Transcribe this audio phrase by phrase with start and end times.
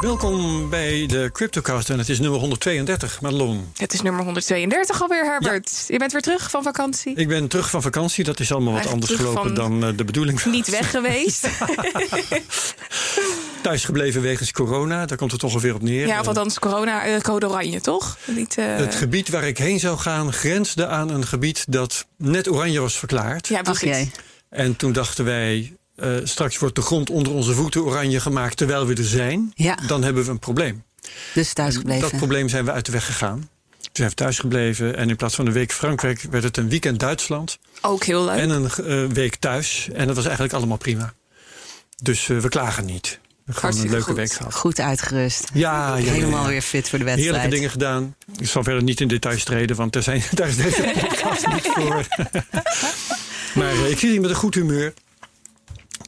[0.00, 3.72] Welkom bij de CryptoCast en het is nummer 132, Madelon.
[3.76, 5.84] Het is nummer 132 alweer, Herbert.
[5.88, 7.14] Je bent weer terug van vakantie.
[7.14, 10.04] Ik ben terug van vakantie, dat is allemaal wat Eigenlijk anders gelopen dan eh, de
[10.04, 10.52] bedoeling was.
[10.52, 11.48] Niet weg geweest.
[13.62, 16.06] Thuis gebleven wegens corona, daar komt het ongeveer op neer.
[16.06, 18.18] ja, of althans corona, eh, code oranje, toch?
[18.26, 22.48] Niet, eh, Het gebied waar ik heen zou gaan grensde aan een gebied dat net
[22.50, 23.48] oranje was verklaard.
[23.48, 24.06] ja, precies.
[24.48, 28.86] En toen dachten wij, eh, straks wordt de grond onder onze voeten oranje gemaakt terwijl
[28.86, 29.52] we er zijn.
[29.54, 29.78] Ja.
[29.86, 30.82] Dan hebben we een probleem.
[31.34, 33.48] Dus thuis Dat probleem zijn we uit de weg gegaan.
[33.80, 36.68] Toen zijn we thuis gebleven en in plaats van een week Frankrijk werd het een
[36.68, 37.58] weekend Duitsland.
[37.80, 38.38] Ook heel leuk.
[38.38, 39.88] En een eh, week thuis.
[39.92, 41.12] En dat was eigenlijk allemaal prima.
[42.02, 43.18] Dus eh, we klagen niet.
[43.44, 44.16] We gewoon een leuke goed.
[44.16, 44.54] week gehad.
[44.54, 45.48] Goed uitgerust.
[45.52, 46.48] Ja, Helemaal ja.
[46.48, 47.34] weer fit voor de wedstrijd.
[47.34, 48.16] Heerlijke dingen gedaan.
[48.38, 51.66] Ik zal verder niet in details treden, want daar, zijn, daar is deze podcast niet
[51.74, 52.06] voor.
[53.62, 54.94] maar ik zit hier met een goed humeur.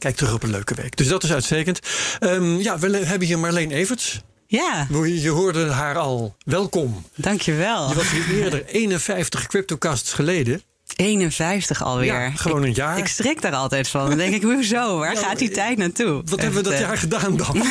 [0.03, 0.97] Kijk terug op een leuke week.
[0.97, 1.79] Dus dat is uitstekend.
[2.19, 4.21] Ehm, ja, we hebben hier Marleen Everts.
[4.47, 6.35] Ja, Je hoorde haar al.
[6.45, 7.05] Welkom.
[7.15, 7.89] dankjewel.
[7.89, 10.61] Je was hier eerder 51 CryptoCasts geleden.
[10.95, 12.05] 51 alweer.
[12.13, 12.97] Ja, gewoon Ik- een jaar.
[12.97, 14.07] Ik schrik daar altijd van.
[14.09, 14.97] Dan denk ik, hoezo?
[14.97, 16.21] Waar Ja, gaat die eh, tijd naartoe?
[16.25, 17.53] Wat hebben we dat eh, jaar gedaan dan?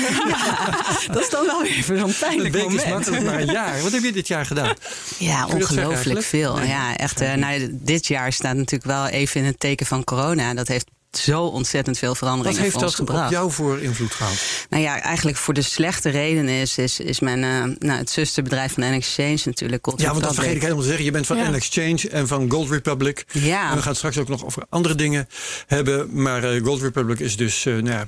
[1.12, 2.89] Dat is dan wel weer zo'n Een pijnlijk is moment.
[2.89, 3.83] makkelijk, maar een jaar.
[3.83, 4.75] Wat heb je dit jaar gedaan?
[5.19, 6.61] Ja, ongelooflijk veel.
[6.61, 7.20] Ja, echt.
[7.20, 10.55] eh, nou, dit jaar staat natuurlijk wel even in het teken van corona.
[10.55, 10.87] Dat heeft
[11.19, 14.67] zo ontzettend veel Wat veranderingen heeft voor ons dat op jou voor invloed gehad?
[14.71, 18.73] Nou ja, eigenlijk voor de slechte reden is, is, is mijn, eh, nou, het zusterbedrijf
[18.73, 19.85] van NXChange natuurlijk.
[19.87, 21.05] Gold Ja, want dat vergeet ik helemaal te zeggen.
[21.05, 21.51] Je bent van Ja.
[21.51, 23.25] N-Exchange en van Gold Republic.
[23.33, 23.69] Ja.
[23.71, 25.29] En we gaan het straks ook nog over andere dingen
[25.67, 26.23] hebben.
[26.23, 28.07] Maar eh, Gold Republic is dus eh, nou ja,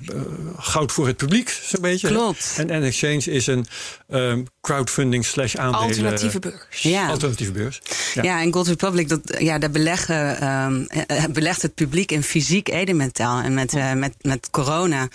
[0.56, 2.06] goud voor het publiek, zo'n beetje.
[2.06, 2.12] hè?
[2.14, 2.54] Klopt.
[2.56, 3.66] En N-Exchange is een
[4.08, 5.86] ehm, crowdfunding slash aandelen...
[5.86, 6.82] Alternatieve beurs.
[6.82, 7.08] Ja.
[7.08, 7.80] Alternatieve beurs.
[8.14, 8.22] Ja.
[8.22, 8.40] Ja.
[8.40, 13.40] en Gold Republic, dat, ja, daar beleggen, ehm, eh, belegt het publiek in fysiek edelmetaal.
[13.40, 15.08] En met, eh, met, met corona.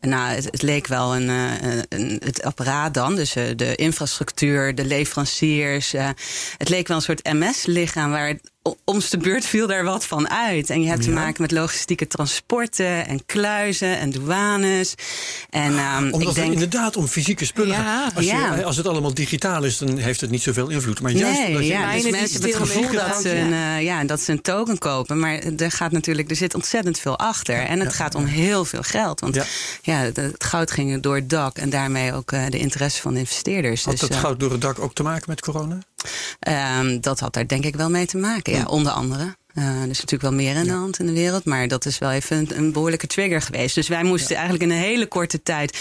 [0.00, 4.84] Nou, het, leek wel een, eh, een, het apparaat dan, dus eh, de infrastructuur, de
[4.84, 5.92] leveranciers.
[6.56, 8.38] het leek wel een soort MS-lichaam waar
[8.84, 10.70] om's de beurt viel daar wat van uit.
[10.70, 14.94] En je hebt te maken met logistieke transporten en kluizen en douanes.
[15.50, 16.52] En ehm, Omdat ik het denk.
[16.52, 17.82] inderdaad om fysieke spullen Ja.
[17.82, 18.16] gaat.
[18.16, 21.00] Als, je, als het allemaal digitaal is, dan heeft het niet zoveel invloed.
[21.00, 21.68] Maar juist Nee, omdat je...
[21.68, 23.34] ja, dus die mensen hebben het gevoel dat ze, ja.
[23.46, 25.18] een, eh, ja, dat ze een token kopen.
[25.18, 27.56] Maar er gaat natuurlijk, er zit ontzettend veel achter.
[27.56, 29.20] En het gaat om heel veel geld.
[29.20, 29.44] Want Ja.
[29.82, 29.96] ja.
[29.98, 33.18] het, het goud ging door het dak en daarmee ook eh, de interesse van de
[33.20, 33.84] investeerders.
[33.84, 35.78] Had Dus, dat eh, goud door het dak ook te maken met corona?
[36.40, 39.36] ehm, dat had daar denk ik wel mee te maken, ja, onder andere.
[39.54, 41.98] Eh, er is natuurlijk wel meer aan de hand in de wereld, maar dat is
[41.98, 43.74] wel even een, een behoorlijke trigger geweest.
[43.74, 45.78] Dus wij moesten eigenlijk in een hele korte tijd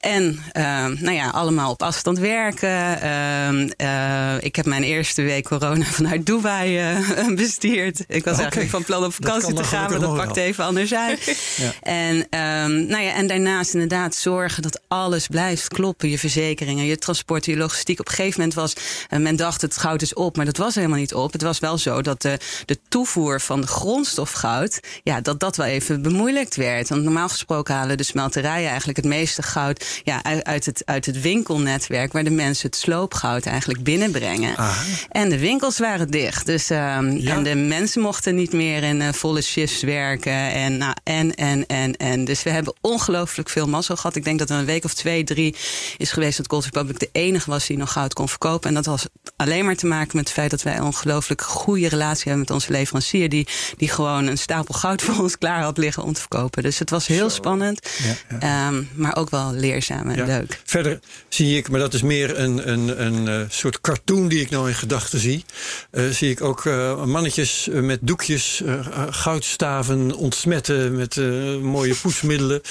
[0.00, 3.00] en ehm, nou ja, allemaal op afstand werken.
[3.00, 8.04] Ehm, eh, ik heb mijn eerste week corona vanuit Dubai eh, bestierd.
[8.08, 10.44] Ik was eigenlijk van plan op vakantie kan te gaan, maar dat pakt wel.
[10.44, 11.22] even anders uit.
[11.56, 11.72] Ja.
[11.82, 16.10] En, ehm, nou ja, en daarnaast inderdaad zorgen dat alles blijft kloppen.
[16.10, 18.00] Je verzekeringen, je transport, je logistiek.
[18.00, 18.74] Op een gegeven moment was,
[19.08, 21.32] men dacht het goud is op, maar dat was helemaal niet op.
[21.32, 25.56] Het was wel zo dat de, de toevoer van de grondstof goud, ja, dat dat
[25.56, 26.88] wel even bemoeilijkt werd.
[26.88, 31.20] Want normaal gesproken halen de smelterijen eigenlijk het meeste goud ja, uit, het, uit het
[31.20, 34.56] winkelnetwerk, waar de mensen het sloopgoud eigenlijk binnenbrengen.
[34.56, 34.82] Aha.
[35.08, 36.46] En de winkels waren dicht.
[36.46, 37.36] Dus, ehm, Ja.
[37.36, 40.32] En de mensen mochten niet meer in eh, volle shifts werken.
[40.52, 42.24] En, nou, en, en, en, en.
[42.24, 44.16] Dus we hebben ongelooflijk veel mazzel gehad.
[44.16, 45.56] Ik denk dat er een week of twee, drie
[45.96, 48.68] is geweest dat Gold Republic de enige was die nog goud kon verkopen.
[48.68, 51.88] En dat was alleen maar te maken met het feit dat wij een ongelooflijk goede
[51.88, 52.72] relatie hebben met onze
[53.12, 53.28] leverancier.
[53.28, 56.62] Die, die gewoon een stapel goud voor ons klaar had liggen om te verkopen.
[56.62, 57.88] Dus het was heel spannend.
[58.02, 60.24] Ja, Ehm, maar ook wel leerzaam en Ja.
[60.26, 60.60] leuk.
[60.64, 64.50] Verder zie ik, maar dat is meer een, een, een eh, soort cartoon die ik
[64.50, 65.44] nou in gedachten zie.
[65.90, 68.62] eh, zie ik ook eh, mannetjes met doekjes,
[69.10, 71.16] goudstaven ontsmetten met
[71.62, 72.60] mooie poetsmiddelen.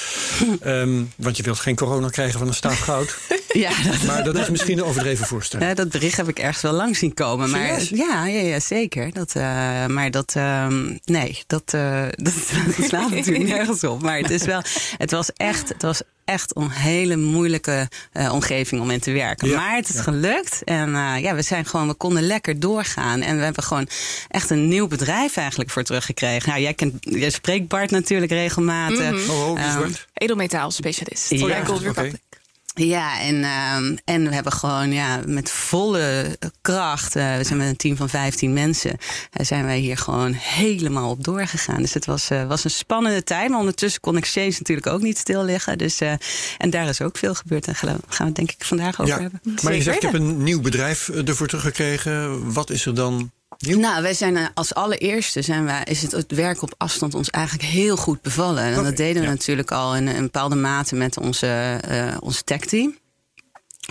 [0.62, 3.16] Ehm, want je wilt geen corona krijgen van een staaf goud.
[3.64, 5.70] Ja, dat, Maar dat is misschien een overdreven voorstelling.
[5.70, 7.50] Ja, dat bericht heb ik ergens wel lang zien komen.
[7.50, 7.90] Maar, Serieus?
[7.90, 9.14] ja, ja, ja, zeker.
[9.14, 12.34] Dat, eh, maar dat, ehm, nee, dat, eh, dat,
[12.78, 14.02] dat slaat natuurlijk nergens op.
[14.02, 14.62] Maar het, is wel,
[14.98, 19.48] het was echt, het was echt een hele moeilijke eh, omgeving om in te werken.
[19.48, 20.02] Ja, maar het is ja.
[20.02, 20.64] gelukt.
[20.64, 23.22] En eh, ja, we zijn gewoon, we konden lekker doorgaan.
[23.22, 23.88] En we hebben gewoon
[24.28, 26.50] echt een nieuw bedrijf eigenlijk voor teruggekregen.
[26.50, 29.30] Nou, jij, kent, jij spreekt Bart natuurlijk regelmatig.
[29.30, 30.08] Oh, oh, Ehm, Bart?
[30.14, 31.30] Edelmetaalspecialist.
[31.30, 31.64] Ja.
[32.76, 37.68] Ja, en, ehm, en we hebben gewoon ja, met volle kracht, eh, we zijn met
[37.68, 38.98] een team van 15 mensen,
[39.32, 41.82] eh, zijn wij hier gewoon helemaal op doorgegaan.
[41.82, 45.18] Dus het was, eh, was een spannende tijd, maar ondertussen kon Exchange natuurlijk ook niet
[45.18, 45.78] stil liggen.
[45.78, 46.14] Dus, eh,
[46.58, 49.22] en daar is ook veel gebeurd en gaan we het denk ik vandaag over Ja,
[49.22, 49.42] hebben.
[49.64, 52.54] maar je zegt, je hebt een nieuw bedrijf ervoor teruggekregen.
[52.54, 53.32] Wat is er dan
[53.66, 53.80] nieuw?
[53.80, 57.30] Nou, wij zijn eh, als allereerste zijn wij, is het, het werk op afstand ons
[57.30, 58.64] eigenlijk heel goed bevallen.
[58.64, 59.34] En dat deden we ja.
[59.34, 63.02] natuurlijk al in een bepaalde mate met onze, eh ons tech-team.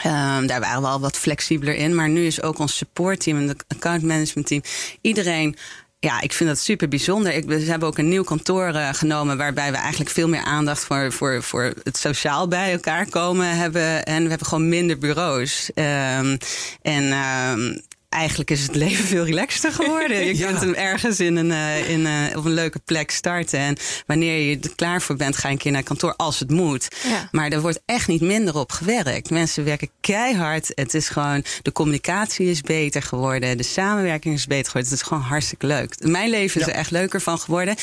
[0.07, 1.95] Um, daar waren we al wat flexibeler in.
[1.95, 4.63] Maar nu is ook ons supportteam en het account management team.
[5.01, 5.57] Iedereen
[5.99, 7.35] ja, ik vind dat super bijzonder.
[7.35, 10.85] Ik, we hebben ook een nieuw kantoor uh, genomen waarbij we eigenlijk veel meer aandacht
[10.85, 14.05] voor, voor, voor het sociaal bij elkaar komen hebben.
[14.05, 15.71] En we hebben gewoon minder bureaus.
[15.75, 16.39] Um,
[16.83, 17.81] en um,
[18.13, 20.25] eigenlijk is het leven veel relaxter geworden.
[20.37, 23.59] Je kunt hem ergens in een, uh, in, uh, op een leuke plek starten.
[23.59, 23.77] En
[24.07, 26.89] wanneer je er klaar voor bent, ga je een keer naar kantoor als het moet.
[27.05, 27.29] Ja.
[27.31, 29.31] Maar er wordt echt niet minder op gewerkt.
[29.31, 30.73] Mensen werken keihard.
[30.75, 33.57] Het is gewoon, de communicatie is beter geworden.
[33.57, 34.91] De samenwerking is beter geworden.
[34.91, 35.95] Het is gewoon hartstikke leuk.
[35.99, 37.77] Mijn leven is er echt leuker van geworden.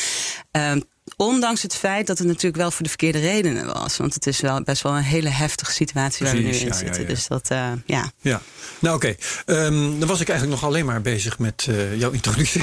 [0.51, 0.83] Um,
[1.21, 3.98] Ondanks het feit dat het natuurlijk wel voor de verkeerde redenen was.
[3.98, 6.74] Want het is wel best wel een hele heftige situatie waar we nu in ja,
[6.74, 6.94] zitten.
[6.94, 7.07] ja, ja.
[7.07, 8.12] Dus dat, uh, ja.
[8.21, 8.42] Ja,
[8.80, 9.16] nou oké.
[9.45, 9.66] Okay.
[9.66, 12.62] Um, dan was ik eigenlijk nog alleen maar bezig met uh, jouw introductie.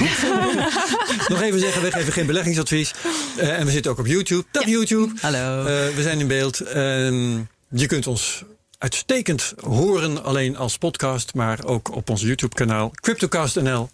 [1.27, 2.93] nog even zeggen, we geven geen beleggingsadvies.
[3.37, 4.43] Uh, en we zitten ook op YouTube.
[4.51, 5.13] Dag YouTube.
[5.21, 5.63] Hallo.
[5.63, 6.75] we zijn in beeld.
[6.75, 8.43] Um, je kunt ons
[8.77, 13.89] uitstekend horen, alleen als podcast, maar ook op ons YouTube-kanaal CryptoCast.nl.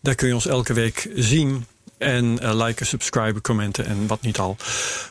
[0.00, 1.66] Daar kun je ons elke week zien.
[1.98, 4.56] En uh, liken, subscriben, commenten en wat niet al.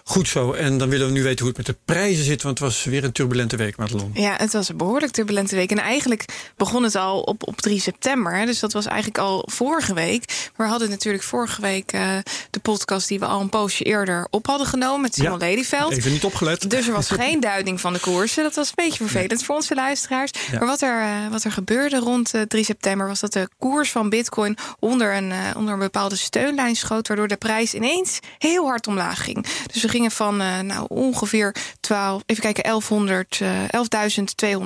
[0.04, 0.52] Goed zo.
[0.52, 2.42] En dan willen we nu weten hoe het met de prijzen zit.
[2.42, 4.12] Want het was weer een turbulente week, Madelon.
[4.14, 5.72] Ja, het was een behoorlijk turbulente week.
[5.72, 6.26] En eigenlijk
[6.58, 8.46] begon het al op, op 3 september.
[8.46, 10.52] Dus dat was eigenlijk al vorige week.
[10.56, 12.18] Maar we hadden natuurlijk vorige week uh,
[12.50, 13.08] de podcast...
[13.08, 15.92] die we al een poosje eerder op hadden genomen met Simon ja, Ladyveld.
[15.92, 16.70] Even niet opgelet.
[16.70, 18.44] Dus er was geen duiding van de koersen.
[18.44, 20.32] Dat was een beetje vervelend voor onze luisteraars.
[20.52, 20.58] Ja.
[20.58, 23.08] Maar wat er, uh, wat er gebeurde rond 3 september...
[23.08, 27.38] was dat de koers van bitcoin onder een, onder een bepaalde steunlijn schoot, waardoor de
[27.38, 29.46] prijs ineens heel hard omlaag ging.
[29.72, 33.64] Dus we gingen van uh, nou, ongeveer 12, even kijken, 1100, uh,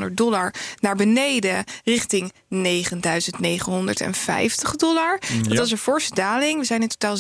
[0.08, 2.60] 11.200 dollar naar beneden richting 9.950
[4.76, 5.20] dollar.
[5.34, 5.42] Ja.
[5.42, 6.60] Dat was een forse daling.
[6.60, 7.20] We zijn in totaal 17%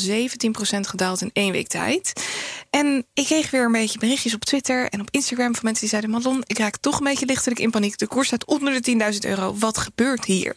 [0.81, 2.13] gedaald in één week tijd.
[2.69, 5.89] En ik kreeg weer een beetje berichtjes op Twitter en op Instagram van mensen die
[5.89, 7.98] zeiden: Madelon, ik raak toch een beetje lichtelijk in paniek.
[7.98, 9.56] De koers staat onder de 10.000 euro.
[9.57, 10.56] Wat gebeurt hier?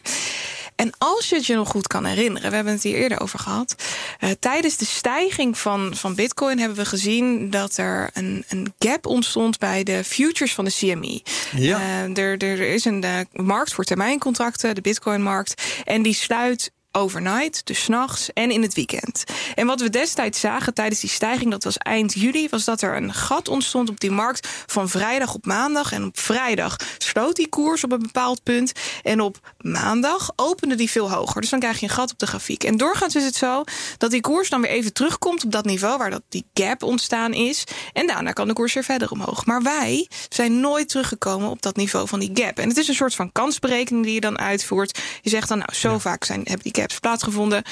[0.81, 3.39] En als je het je nog goed kan herinneren, we hebben het hier eerder over
[3.39, 3.75] gehad.
[4.19, 9.05] Uh, tijdens de stijging van, van Bitcoin hebben we gezien dat er een, een gap
[9.05, 11.21] ontstond bij de futures van de CME.
[11.55, 11.79] Ja.
[11.79, 15.81] Uh, er, er is een uh, markt voor termijncontracten, de Bitcoin-markt.
[15.83, 19.23] En die sluit overnight, dus s'nachts en in het weekend.
[19.55, 22.95] En wat we destijds zagen tijdens die stijging, dat was eind juli, was dat er
[22.95, 25.91] een gat ontstond op die markt van vrijdag op maandag.
[25.91, 28.71] En op vrijdag sloot die koers op een bepaald punt.
[29.03, 31.41] En op maandag opende die veel hoger.
[31.41, 32.63] Dus dan krijg je een gat op de grafiek.
[32.63, 33.63] En doorgaans is het zo
[33.97, 37.33] dat die koers dan weer even terugkomt op dat niveau waar dat die gap ontstaan
[37.33, 37.63] is.
[37.93, 39.45] En daarna kan de koers weer verder omhoog.
[39.45, 42.57] Maar wij zijn nooit teruggekomen op dat niveau van die gap.
[42.57, 44.99] En het is een soort van kansberekening die je dan uitvoert.
[45.21, 45.99] Je zegt dan, nou, zo ja.
[45.99, 47.63] vaak zijn, hebben die gaps plaatsgevonden.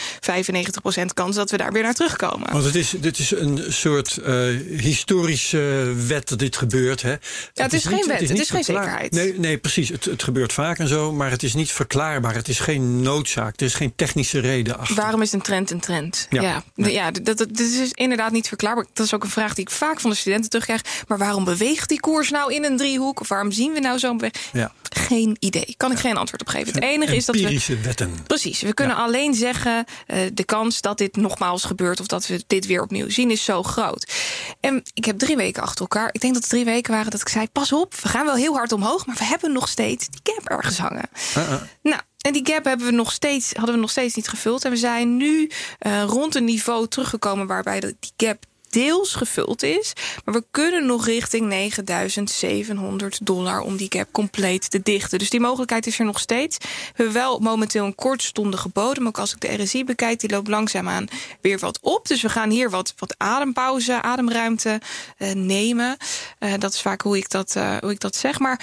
[1.01, 2.51] 95% kans dat we daar weer naar terugkomen.
[2.51, 7.01] Want het is, dit is een soort uh, historische wet dat dit gebeurt.
[7.01, 7.09] Hè?
[7.09, 7.17] Ja,
[7.53, 9.11] het, is, is geen niet, wet, het is, het is geen zekerheid.
[9.11, 9.89] Nee, nee precies.
[9.89, 12.33] Het, het gebeurt vaak en zo, maar het is niet verklaarbaar.
[12.33, 13.59] Het is geen noodzaak.
[13.59, 14.95] Er is geen technische reden achter.
[14.95, 16.27] Waarom is een trend een trend?
[16.29, 16.93] Ja, ja, nee.
[16.93, 18.85] ja dat, dat, dat is inderdaad niet verklaarbaar.
[18.93, 20.81] Dat is ook een vraag die ik vaak van de studenten terugkrijg.
[21.07, 23.19] Maar waarom beweegt die koers nou in een driehoek?
[23.19, 24.43] Of waarom zien we nou zo'n beweging?
[24.53, 24.71] Ja.
[24.89, 25.73] Geen idee.
[25.77, 26.73] Kan ik geen antwoord op geven.
[26.73, 27.77] Het enige is dat we...
[27.83, 28.13] wetten.
[28.27, 28.61] Precies.
[28.61, 29.85] We kunnen alleen zeggen...
[30.07, 31.99] Uh, de kans dat dit nogmaals gebeurt...
[31.99, 34.11] of dat we dit weer opnieuw zien, is zo groot.
[34.59, 36.09] En ik heb drie weken achter elkaar...
[36.11, 37.47] ik denk dat het drie weken waren dat ik zei...
[37.47, 39.05] pas op, we gaan wel heel hard omhoog...
[39.05, 41.09] maar we hebben nog steeds die gap ergens hangen.
[41.37, 41.61] Uh -uh.
[41.81, 44.65] Nou, en die gap hebben we nog steeds, hadden we nog steeds niet gevuld.
[44.65, 47.47] En we zijn nu uh, rond een niveau teruggekomen...
[47.47, 49.93] waarbij de, die gap deels gevuld is.
[50.25, 55.19] Maar we kunnen nog richting 9700 dollar om die gap compleet te dichten.
[55.19, 56.57] Dus die mogelijkheid is er nog steeds.
[56.57, 59.07] We hebben wel momenteel een kortstondige bodem.
[59.07, 61.07] Ook als ik de RSI bekijk, die loopt langzaamaan
[61.41, 62.07] weer wat op.
[62.07, 64.81] Dus we gaan hier wat, wat adempauze, ademruimte
[65.17, 65.97] uh, nemen.
[66.39, 68.39] Uh, dat is vaak hoe ik dat, uh, hoe ik dat zeg.
[68.39, 68.61] Maar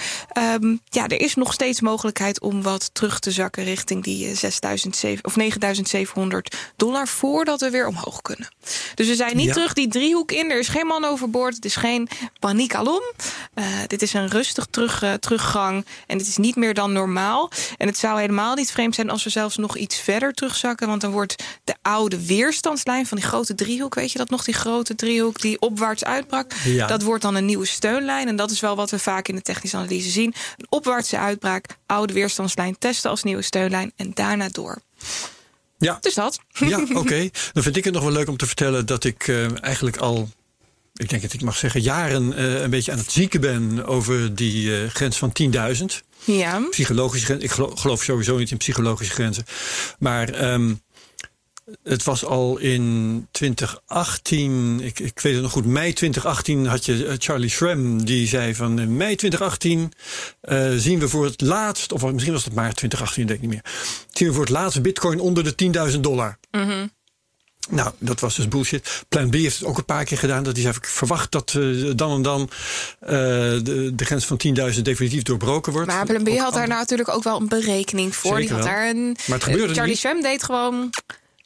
[0.61, 5.25] um, ja, er is nog steeds mogelijkheid om wat terug te zakken richting die 6007
[5.25, 8.47] of 9700 dollar voordat we weer omhoog kunnen.
[8.95, 9.53] Dus we zijn niet ja.
[9.53, 10.51] terug die driehoek in.
[10.51, 11.55] Er is geen man overboord.
[11.55, 13.03] Het is geen paniek alom.
[13.55, 15.85] Uh, dit is een rustig terug, uh, teruggang.
[16.07, 17.51] En het is niet meer dan normaal.
[17.77, 20.87] En het zou helemaal niet vreemd zijn als we zelfs nog iets verder terugzakken.
[20.87, 23.95] Want dan wordt de oude weerstandslijn van die grote driehoek.
[23.95, 24.43] Weet je dat nog?
[24.43, 26.53] Die grote driehoek die opwaarts uitbrak.
[26.63, 26.87] Ja.
[26.87, 28.27] Dat wordt dan een nieuwe steunlijn.
[28.27, 30.33] En dat is wel wat we vaak in de technische analyse zien.
[30.57, 31.65] Een opwaartse uitbraak.
[31.85, 33.91] Oude weerstandslijn testen als nieuwe steunlijn.
[33.95, 34.81] En daarna door.
[35.77, 35.97] Ja.
[36.01, 36.39] Dus dat.
[36.51, 36.97] Ja, oké.
[36.97, 37.31] Okay.
[37.53, 40.29] Dan vind ik het nog wel leuk om te vertellen dat ik uh, eigenlijk al,
[40.93, 44.35] ik denk dat ik mag zeggen, jaren uh, een beetje aan het zieken ben over
[44.35, 45.31] die uh, grens van
[45.77, 45.83] 10.000.
[46.23, 46.67] Ja.
[46.69, 47.43] Psychologische grens.
[47.43, 49.45] Ik geloof, geloof, sowieso niet in psychologische grenzen.
[49.99, 50.81] Maar um,
[51.83, 57.05] het was al in 2018, ik, ik weet het nog goed, mei 2018 had je
[57.05, 58.05] eh, Charlie Shrem.
[58.05, 59.91] Die zei van in mei 2018
[60.43, 63.63] uh, zien we voor het laatst, of misschien was het maart 2018, denk ik niet
[63.63, 63.73] meer.
[64.11, 66.37] Zien we voor het laatst bitcoin onder de 10.000 dollar.
[66.51, 66.87] Mhm.
[67.69, 69.03] Nou, dat was dus bullshit.
[69.09, 70.43] Plan B heeft het ook een paar keer gedaan.
[70.43, 74.39] Dat hij zei, ik verwacht dat uh, dan en dan uh, de, de, grens van
[74.73, 75.87] 10.000 definitief doorbroken wordt.
[75.87, 78.37] Maar Plan B had daar natuurlijk ook wel een berekening voor.
[78.37, 78.73] Zeker die had wel.
[78.73, 79.17] daar een.
[79.27, 79.95] Maar het gebeurde Charlie.
[79.95, 80.89] Shrem deed gewoon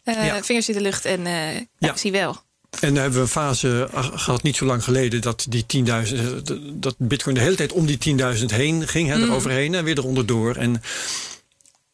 [0.04, 0.44] Ja.
[0.44, 1.62] vingers in de lucht en ja.
[1.78, 1.98] Ja.
[1.98, 2.42] zie wel.
[2.80, 6.96] En dan hebben we een fase gehad, niet zo lang geleden, dat die 10.000, dat
[6.98, 9.24] Bitcoin de hele tijd om die 10.000 heen ging, hè, Mhm.
[9.30, 10.56] eroverheen en weer eronder door.
[10.56, 10.82] En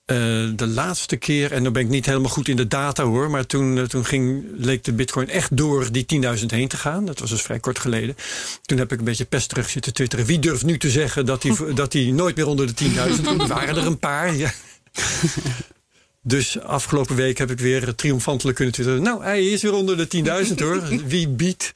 [0.05, 0.17] eh,
[0.55, 3.45] de laatste keer, en dan ben ik niet helemaal goed in de data hoor, maar
[3.45, 7.05] toen, eh, toen ging, leek de Bitcoin echt door die 10.000 heen te gaan.
[7.05, 8.15] Dat was dus vrij kort geleden.
[8.61, 10.25] Toen heb ik een beetje pesterig zitten twitteren.
[10.25, 13.41] Wie durft nu te zeggen dat hij dat hij nooit meer onder de 10.000 komt?
[13.41, 14.35] Er waren er een paar.
[14.35, 14.51] Ja.
[16.27, 19.03] Dus afgelopen week heb ik weer triomfantelijk kunnen twitteren.
[19.03, 20.81] Nou, hij is weer onder de 10.000 hoor.
[21.05, 21.71] Wie biedt?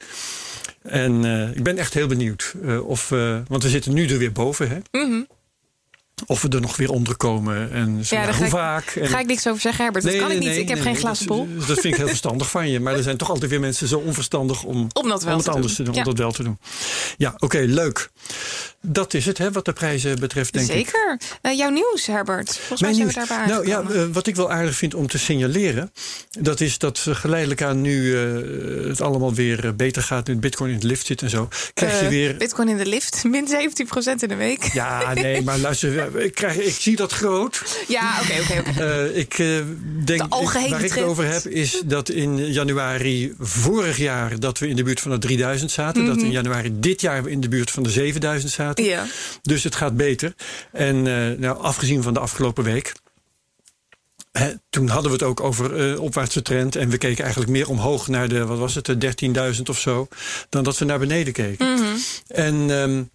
[0.82, 2.54] En uh, ik ben echt heel benieuwd.
[2.62, 4.68] Uh, of, uh, want we zitten nu er weer boven.
[4.68, 4.76] Hè?
[4.90, 5.26] Mm -hmm.
[6.26, 7.72] Of we er nog weer onder komen.
[7.72, 8.90] En zo, ja, hoe ga vaak.
[8.90, 10.04] Ik, ga ik niks over zeggen, Herbert.
[10.04, 10.58] Dat nee, kan ik nee, niet.
[10.58, 11.48] ik heb geen glazen bol.
[11.58, 12.80] Dat, dat, vind ik heel verstandig van je.
[12.80, 15.46] Maar er zijn toch altijd weer mensen zo onverstandig om, om, dat wel om het
[15.46, 15.86] te anders doen.
[15.86, 15.94] te doen.
[15.94, 15.98] Ja.
[16.00, 16.58] Om dat wel te doen.
[17.16, 18.10] Ja, oké, okay, leuk.
[18.84, 21.18] Dat is het, hè, wat de prijzen betreft, denk Zeker.
[21.18, 21.38] ik.
[21.42, 22.56] Uh, jouw nieuws, Herbert.
[22.56, 25.06] Volgens Mijn mij zijn we daarbij Nou ja, uh, wat ik wel aardig vind om
[25.06, 25.92] te signaleren...
[26.30, 30.26] dat is dat geleidelijk aan nu uh, het allemaal weer beter gaat...
[30.26, 31.48] nu Bitcoin in de lift zit en zo.
[31.74, 32.36] Krijg je weer...
[32.36, 33.50] Bitcoin in de lift, min 17%
[34.20, 34.72] in de week.
[34.72, 37.62] Ja, nee, maar luister, ik, krijg, ik zie dat groot.
[37.88, 39.10] Ja, oké, oké, oké.
[39.14, 44.40] Ik denk, de ik, waar ik het over heb, is dat in januari vorig jaar...
[44.40, 46.02] dat we in de buurt van de 3000 zaten.
[46.02, 46.16] Mm -hmm.
[46.16, 48.84] Dat in januari dit jaar we in de buurt van de 7000 zaten.
[48.84, 49.06] Ja.
[49.42, 50.34] Dus het gaat beter.
[50.72, 52.92] En uh, nou, afgezien van de afgelopen week.
[54.70, 56.76] Toen hadden we het ook over uh, opwaartse trend.
[56.76, 60.08] En we keken eigenlijk meer omhoog naar de, wat was het, de 13.000 of zo.
[60.48, 61.66] Dan dat we naar beneden keken.
[61.66, 61.96] Mm -hmm.
[62.26, 63.10] En um,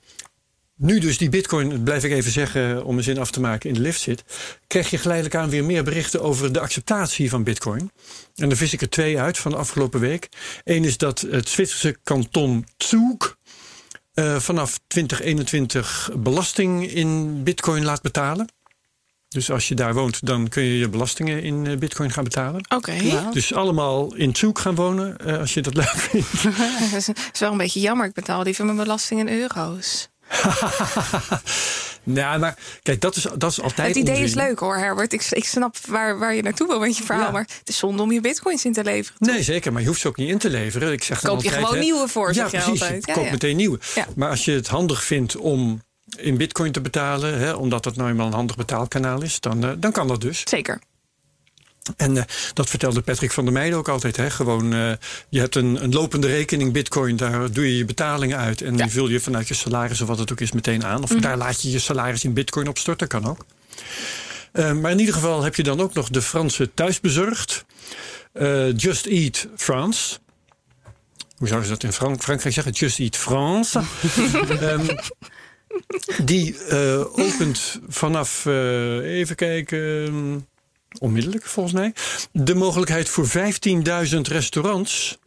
[0.77, 3.75] nu dus die bitcoin, blijf ik even zeggen om een zin af te maken, in
[3.75, 4.23] de lift zit.
[4.67, 7.91] Krijg je geleidelijk aan weer meer berichten over de acceptatie van bitcoin.
[8.35, 10.29] En daar vis ik er twee uit van de afgelopen week.
[10.63, 13.37] Eén is dat het Zwitserse kanton Zug
[14.19, 18.47] uh, vanaf 2021 belasting in bitcoin laat betalen.
[19.27, 22.62] Dus als je daar woont, dan kun je je belastingen in uh, bitcoin gaan betalen.
[22.62, 22.75] Oké.
[22.75, 23.12] Okay.
[23.12, 23.33] Wow.
[23.33, 26.43] Dus allemaal in Zug gaan wonen, uh, als je dat leuk vindt.
[26.91, 28.05] dat is wel een beetje jammer.
[28.05, 30.09] Ik betaal liever mijn belasting in euro's.
[32.07, 33.87] nou, maar kijk, dat is, dat is altijd.
[33.87, 34.27] Het idee onzin.
[34.27, 35.13] is leuk hoor, Herbert.
[35.13, 37.25] Ik, ik snap waar, waar je naartoe wil met je verhaal.
[37.25, 37.31] Ja.
[37.31, 39.19] Maar het is zonde om je bitcoins in te leveren.
[39.19, 39.29] Toch?
[39.29, 39.71] Nee, zeker.
[39.71, 40.91] Maar je hoeft ze ook niet in te leveren.
[40.91, 42.81] Ik zeg Koop altijd, je gewoon hè, nieuwe voor, ja, zeg je precies.
[42.81, 43.05] altijd.
[43.05, 43.31] Ja, koop ja.
[43.31, 43.79] meteen nieuwe.
[43.95, 44.07] Ja.
[44.15, 45.81] Maar als je het handig vindt om
[46.17, 49.71] in bitcoin te betalen, hè, omdat dat nou eenmaal een handig betaalkanaal is, dan, uh,
[49.77, 50.41] dan kan dat dus.
[50.43, 50.79] Zeker.
[51.96, 54.17] En uh, dat vertelde Patrick van der Meijden ook altijd.
[54.17, 54.29] Hè?
[54.29, 54.91] Gewoon, uh,
[55.29, 58.62] je hebt een, een, lopende rekening bitcoin, daar doe je je betalingen uit.
[58.62, 58.84] En ja.
[58.84, 61.03] die vul je vanuit je salaris of wat het ook is meteen aan.
[61.03, 61.25] Of mm -hmm.
[61.25, 63.46] daar laat je je salaris in bitcoin op storten, kan ook.
[64.53, 67.65] Uh, maar in ieder geval heb je dan ook nog de Franse thuisbezorgd.
[68.75, 70.17] Just Eat France.
[71.38, 72.74] Hoe zouden ze dat in Frank Frankrijk zeggen?
[72.74, 73.82] Just Eat France.
[74.62, 74.88] um,
[76.32, 80.48] die uh, opent vanaf, even kijken
[81.00, 81.94] onmiddellijk volgens mij,
[82.32, 85.17] de mogelijkheid voor 15.000 restaurants.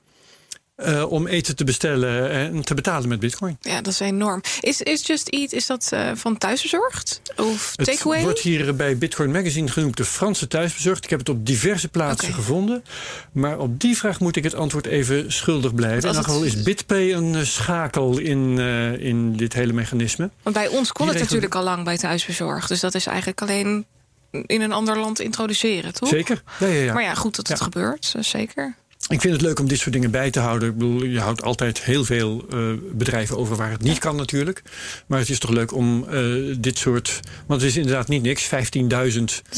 [0.87, 3.57] Uh, om eten te bestellen en te betalen met bitcoin.
[3.61, 4.41] Ja, dat is enorm.
[4.61, 7.23] Is, is Just Eat, is dat uh, van thuisbezorgd?
[7.37, 8.23] Of het takeaway?
[8.23, 11.05] wordt hier bij Bitcoin Magazine genoemd de Franse thuisbezorgd.
[11.05, 12.41] Ik heb het op diverse plaatsen okay.
[12.41, 12.85] gevonden.
[13.33, 16.03] Maar op die vraag moet ik het antwoord even schuldig blijven.
[16.03, 18.59] In ieder geval is BitPay een uh, schakel in,
[18.99, 20.31] in dit hele mechanisme.
[20.43, 22.69] Want bij ons kon Die het natuurlijk al lang bij thuisbezorgd.
[22.69, 23.87] Dus dat is eigenlijk alleen
[24.31, 26.09] in een ander land introduceren, toch?
[26.09, 26.43] Zeker.
[26.59, 26.93] Ja, ja, ja.
[26.93, 28.75] Maar ja, goed dat het gebeurt, zeker.
[29.11, 30.69] Ik vind het leuk om dit soort dingen bij te houden.
[30.69, 34.63] Ik bedoel, je houdt altijd heel veel uh, bedrijven over waar het niet kan natuurlijk.
[35.07, 37.21] Maar het is toch leuk om uh, dit soort...
[37.47, 38.45] Want het is inderdaad niet niks.
[38.45, 38.51] 15.000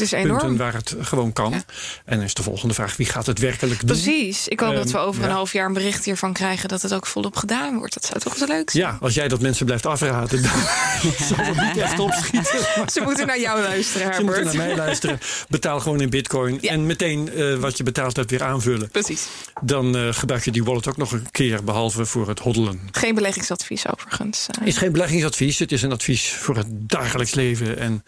[0.09, 1.51] punten waar het gewoon kan.
[1.51, 1.63] Ja.
[2.05, 3.89] En dan is de volgende vraag, wie gaat het werkelijk doen?
[3.89, 4.47] Precies.
[4.47, 5.27] Ik hoop um, dat we over ja.
[5.27, 6.69] een half jaar een bericht hiervan krijgen...
[6.69, 7.93] dat het ook volop gedaan wordt.
[7.93, 8.83] Dat zou toch zo leuk zijn?
[8.83, 10.41] Ja, als jij dat mensen blijft afraden...
[10.41, 10.51] dan
[11.29, 12.59] zal het niet echt opschieten.
[12.91, 14.35] Ze moeten naar jou luisteren, Herbert.
[14.35, 15.19] Ze moeten naar mij luisteren.
[15.49, 16.57] Betaal gewoon in bitcoin.
[16.61, 16.71] Ja.
[16.71, 18.89] En meteen uh, wat je betaald hebt weer aanvullen.
[18.89, 19.27] Precies.
[19.61, 22.79] Dan uh, gebruik je die wallet ook nog een keer, behalve voor het hoddelen.
[22.91, 24.47] Geen beleggingsadvies overigens.
[24.61, 24.67] Uh.
[24.67, 25.59] Is geen beleggingsadvies.
[25.59, 28.03] Het is een advies voor het dagelijks leven en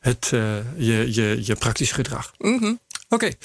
[0.00, 2.32] het, uh, je, je, je praktisch gedrag.
[2.38, 2.80] Mm -hmm.
[3.08, 3.24] Oké.
[3.24, 3.36] Okay.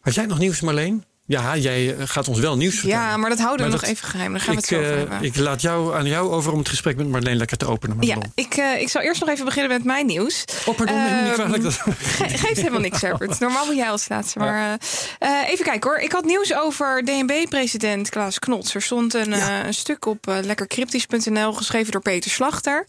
[0.00, 1.04] Had jij nog nieuws, Marleen?
[1.28, 3.04] Ja, jij eh, gaat ons wel nieuws vertellen.
[3.04, 4.32] Ja, maar dat houden we nog even geheim.
[4.32, 5.22] Daar gaan we Ik, het zo over eh, hebben.
[5.28, 7.96] ik laat jou aan jou over om het gesprek met Marleen lekker te openen.
[8.00, 10.44] ja, ik, eh, ik zal eerst nog even beginnen met mijn nieuws.
[10.66, 11.62] Oh, pardon, neem me niet Ehm, kwalijk.
[11.62, 11.72] Dat...
[11.72, 13.38] Ge- geeft helemaal niks, Herbert.
[13.38, 14.38] Normaal moet jij als laatste.
[14.38, 14.78] Maar
[15.46, 15.98] even kijken hoor.
[15.98, 18.74] Ik had nieuws over DNB-president Klaas Knots.
[18.74, 19.66] Er stond een, Ja.
[19.66, 22.86] een stuk op lekkercryptisch.nl geschreven door Peter Slachter.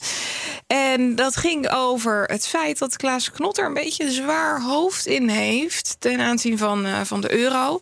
[0.67, 5.05] En dat ging over het feit dat Klaas Knot er een beetje een zwaar hoofd
[5.05, 7.79] in heeft ten aanzien van, van de euro.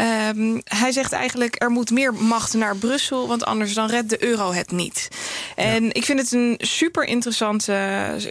[0.00, 4.24] Ehm, hij zegt eigenlijk er moet meer macht naar Brussel, want anders dan redt de
[4.24, 5.08] euro het niet.
[5.56, 7.72] En ik vind het een super interessante,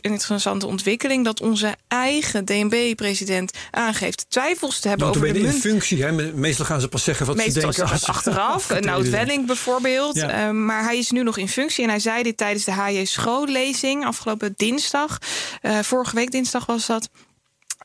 [0.02, 5.66] interessante ontwikkeling dat onze eigen DNB-president aangeeft twijfels te hebben over de Notabene in munt.
[5.74, 6.04] functie.
[6.04, 6.12] Hè?
[6.34, 8.08] Meestal gaan ze pas zeggen wat Meestal ze denken.
[8.08, 8.70] achteraf.
[8.80, 9.26] Nout zijn.
[9.26, 10.16] Welling bijvoorbeeld.
[10.16, 10.30] Ja.
[10.30, 11.84] Eh, maar hij is nu nog in functie.
[11.84, 13.06] En hij zei dit tijdens de H.J.
[13.06, 15.18] Schoollezing afgelopen dinsdag.
[15.62, 17.10] Eh, vorige week dinsdag was dat.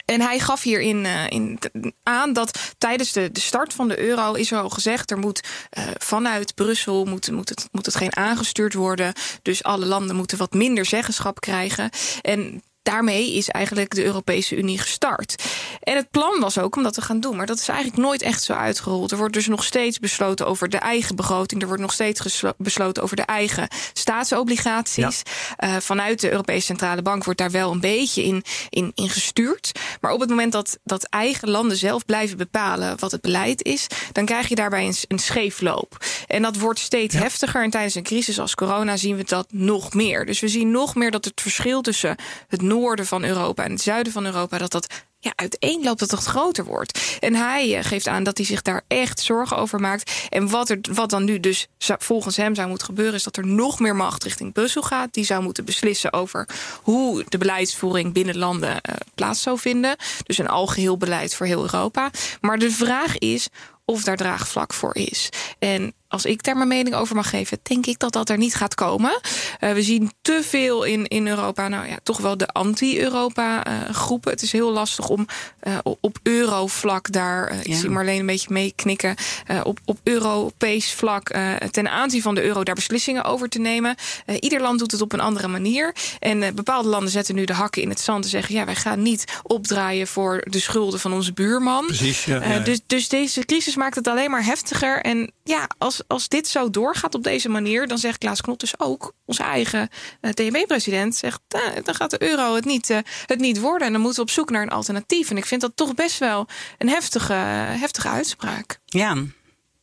[0.04, 1.58] En hij gaf hierin eh, in,
[2.02, 5.10] aan dat tijdens de, de start van de euro is er al gezegd...
[5.10, 9.12] er moet eh, vanuit Brussel moet, moet, het, moet het geen aangestuurd worden.
[9.42, 11.90] Dus alle landen moeten wat minder zeggenschap krijgen.
[12.22, 15.42] En daarmee is eigenlijk de Europese Unie gestart.
[15.80, 17.36] En het plan was ook om dat te gaan doen.
[17.36, 19.10] Maar dat is eigenlijk nooit echt zo uitgerold.
[19.10, 21.60] Er wordt dus nog steeds besloten over de eigen begroting.
[21.60, 25.22] Er wordt nog steeds besloten over de eigen staatsobligaties.
[25.56, 29.72] Eh, vanuit de Europese Centrale Bank wordt daar wel een beetje in, in, in gestuurd.
[30.00, 33.86] Maar op het moment dat, dat eigen landen zelf blijven bepalen wat het beleid is,
[34.12, 36.04] dan krijg je daarbij een, een scheefloop.
[36.26, 37.62] En dat wordt steeds heftiger.
[37.62, 40.26] En tijdens een crisis als corona zien we dat nog meer.
[40.26, 42.16] Dus we zien nog meer dat het verschil tussen
[42.48, 44.86] het noorden van Europa en het zuiden van Europa, dat dat
[45.18, 47.18] ja, uiteenloopt dat het groter wordt.
[47.20, 50.26] En hij eh, geeft aan dat hij zich daar echt zorgen over maakt.
[50.28, 53.14] En wat, er, wat dan nu dus volgens hem zou moeten gebeuren...
[53.14, 55.14] is dat er nog meer macht richting Brussel gaat.
[55.14, 56.48] Die zou moeten beslissen over
[56.82, 59.96] hoe de beleidsvoering binnen landen eh, plaats zou vinden.
[60.22, 62.10] Dus een algeheel beleid voor heel Europa.
[62.40, 63.48] Maar de vraag is
[63.84, 65.28] of daar draagvlak voor is.
[65.58, 68.54] En als ik daar mijn mening over mag geven, denk ik dat dat er niet
[68.54, 69.20] gaat komen.
[69.60, 74.30] Eh, we zien te veel in, in Europa, nou ja, toch wel de anti-Europa-groepen.
[74.30, 75.26] het is heel lastig om
[75.60, 79.14] eh, op euro-vlak daar, eh, ik zie Marleen een beetje meeknikken,
[79.46, 83.58] eh, op, op Europees vlak eh, ten aanzien van de euro daar beslissingen over te
[83.58, 83.94] nemen.
[84.26, 85.94] Eh, ieder land doet het op een andere manier.
[86.20, 88.74] En eh, bepaalde landen zetten nu de hakken in het zand en zeggen: ja, wij
[88.74, 91.86] gaan niet opdraaien voor de schulden van onze buurman.
[91.86, 92.58] Precies, ja, Eh, ja.
[92.58, 95.00] dus, dus deze crisis maakt het alleen maar heftiger.
[95.00, 98.80] En ja, als, als dit zo doorgaat op deze manier, dan zegt Klaas Knot dus
[98.80, 99.88] ook, onze eigen
[100.20, 103.86] eh, DNB-president, zegt, eh, dan gaat de euro het niet, eh, het niet worden.
[103.86, 105.30] En dan moeten we op zoek naar een alternatief.
[105.30, 106.46] En ik vind dat toch best wel
[106.78, 108.80] een heftige, heftige uitspraak.
[108.84, 109.24] Ja,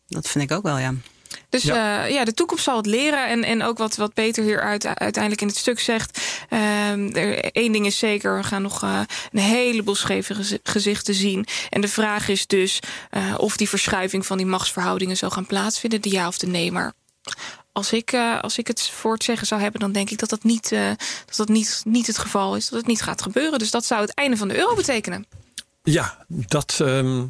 [0.08, 0.93] dat vind ik ook wel, ja.
[1.50, 1.76] Dus Ja.
[1.76, 3.28] ja, ja de toekomst zal het leren.
[3.28, 6.20] En, en ook wat, wat Peter hier uit, uiteindelijk in het stuk zegt.
[6.50, 9.00] ehm, er, één ding is zeker, we gaan nog eh,
[9.32, 11.46] een heleboel scheve gezi- gezichten zien.
[11.70, 16.02] En de vraag is dus eh, of die verschuiving van die machtsverhoudingen zal gaan plaatsvinden.
[16.02, 16.72] De ja of de nee.
[16.72, 16.94] Maar
[17.72, 20.30] als ik, eh, als ik het voor het zeggen zou hebben, dan denk ik dat
[20.30, 20.88] dat, niet, eh,
[21.26, 22.70] dat, dat niet, niet het geval is.
[22.70, 23.60] Dat het niet gaat gebeuren.
[23.60, 25.26] Dus dat zou het einde van de euro betekenen.
[25.84, 27.24] Ja, dat ehm,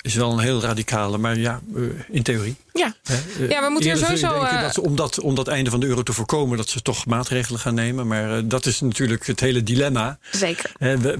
[0.00, 2.56] is wel een heel radicale, maar ja, eh, in theorie.
[2.78, 2.94] Ja.
[3.02, 5.70] Eh, Ja, we moeten er sowieso, denken eh, dat ze, om, dat, om dat einde
[5.70, 8.06] van de euro te voorkomen, dat ze toch maatregelen gaan nemen.
[8.06, 10.18] Maar eh, dat is natuurlijk het hele dilemma.
[10.30, 10.72] zeker.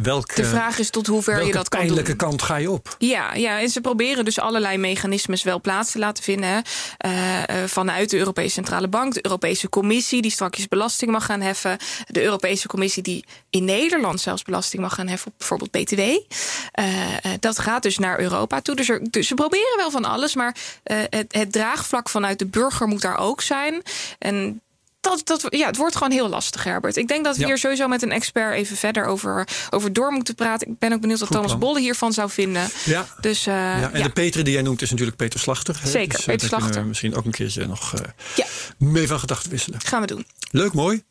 [0.02, 1.88] Welke, De vraag is tot hoever welke je dat kan doen.
[1.88, 2.96] pijnlijke kant ga je op?
[2.98, 6.62] Ja, ja, en ze proberen dus allerlei mechanismes wel plaats te laten vinden.
[6.96, 11.40] Eh, eh, vanuit de Europese Centrale Bank, de Europese Commissie, die straks belasting mag gaan
[11.40, 11.76] heffen.
[12.06, 16.00] De Europese Commissie, die in Nederland zelfs belasting mag gaan heffen op bijvoorbeeld BTW.
[16.00, 18.74] Eh, eh, dat gaat dus naar Europa toe.
[18.76, 22.46] Dus, er, dus ze proberen wel van alles, maar eh, het, het draagvlak vanuit de
[22.46, 23.82] burger moet daar ook zijn.
[24.18, 24.58] En
[25.00, 26.96] dat, dat, ja, het wordt gewoon heel lastig, Herbert.
[26.96, 27.46] Ik denk dat we Ja.
[27.46, 30.68] hier sowieso met een expert even verder over, over door moeten praten.
[30.68, 31.58] Ik ben ook benieuwd wat Goed Thomas.
[31.58, 32.68] Bolle hiervan zou vinden.
[32.84, 33.06] Ja.
[33.20, 34.04] Dus eh, ja, en ja.
[34.04, 35.78] de Peter die jij noemt is natuurlijk Peter Slachter.
[35.82, 35.90] hè.
[35.90, 36.86] Zeker, dus, eh, Peter Slachter.
[36.86, 38.44] misschien ook een keertje nog eh,
[38.78, 39.80] mee van gedachten wisselen.
[39.80, 40.26] gaan we doen.
[40.50, 41.02] Leuk, mooi.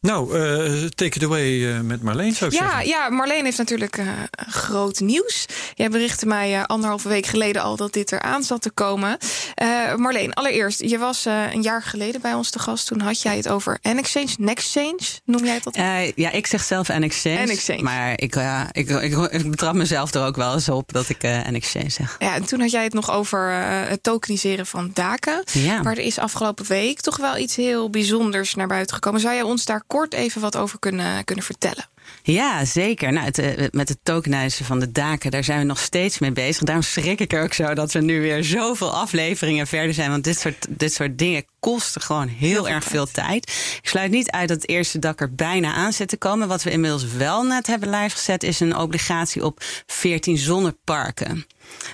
[0.00, 2.86] Nou, eh, take it away eh, met Marleen zou ik Ja, zeggen.
[2.88, 4.08] ja, Marleen heeft natuurlijk eh,
[4.48, 5.46] groot nieuws.
[5.74, 9.18] Jij berichtte mij eh, anderhalve week geleden al dat dit eraan zat te komen.
[9.54, 12.86] Eh, Marleen, allereerst, je was eh, een jaar geleden bij ons te gast.
[12.86, 15.74] Toen had jij het over N-Exchange, Nextchange, noem jij het dat?
[15.74, 17.44] Eh, ja, ik zeg zelf N-Exchange.
[17.44, 17.82] N-Exchange.
[17.82, 21.22] Maar ik, ja, ik, ik, ik betrap mezelf er ook wel eens op dat ik
[21.22, 22.16] eh N-Exchange zeg.
[22.18, 23.50] Ja, en toen had jij het nog over
[23.88, 25.42] het tokeniseren van daken.
[25.52, 25.82] Ja.
[25.82, 29.20] Maar er is afgelopen week toch wel iets heel bijzonders naar buiten gekomen.
[29.20, 31.88] Zou jij ons daar kort even wat over kunnen, kunnen vertellen?
[32.22, 33.12] Ja, zeker.
[33.12, 36.32] Nou, het, eh, met het tokenizen van de daken, daar zijn we nog steeds mee
[36.32, 36.62] bezig.
[36.62, 40.10] Daarom schrik ik ook zo dat we nu weer zoveel afleveringen verder zijn.
[40.10, 43.50] Want dit soort, dit soort dingen kosten gewoon heel, erg veel tijd.
[43.82, 46.48] Ik sluit niet uit dat het eerste dak er bijna aan zit te komen.
[46.48, 51.46] Wat we inmiddels wel net hebben live gezet, is een obligatie op 14 zonneparken.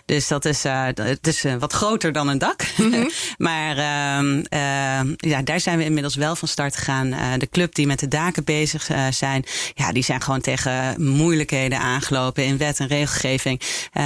[0.04, 2.60] Dus dat is, uh, het is uh, wat groter dan een dak.
[2.76, 3.10] Mm -hmm.
[3.48, 7.06] maar uh, ja, daar zijn we inmiddels wel van start gegaan.
[7.06, 11.78] Uh, de club die met de daken bezig zijn, ja, die zijn gewoon tegen moeilijkheden
[11.78, 13.60] aangelopen in wet en regelgeving.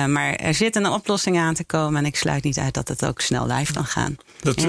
[0.08, 3.04] maar er zit een oplossing aan te komen en ik sluit niet uit dat het
[3.06, 4.16] ook snel live kan gaan.
[4.40, 4.68] Dat, Ja.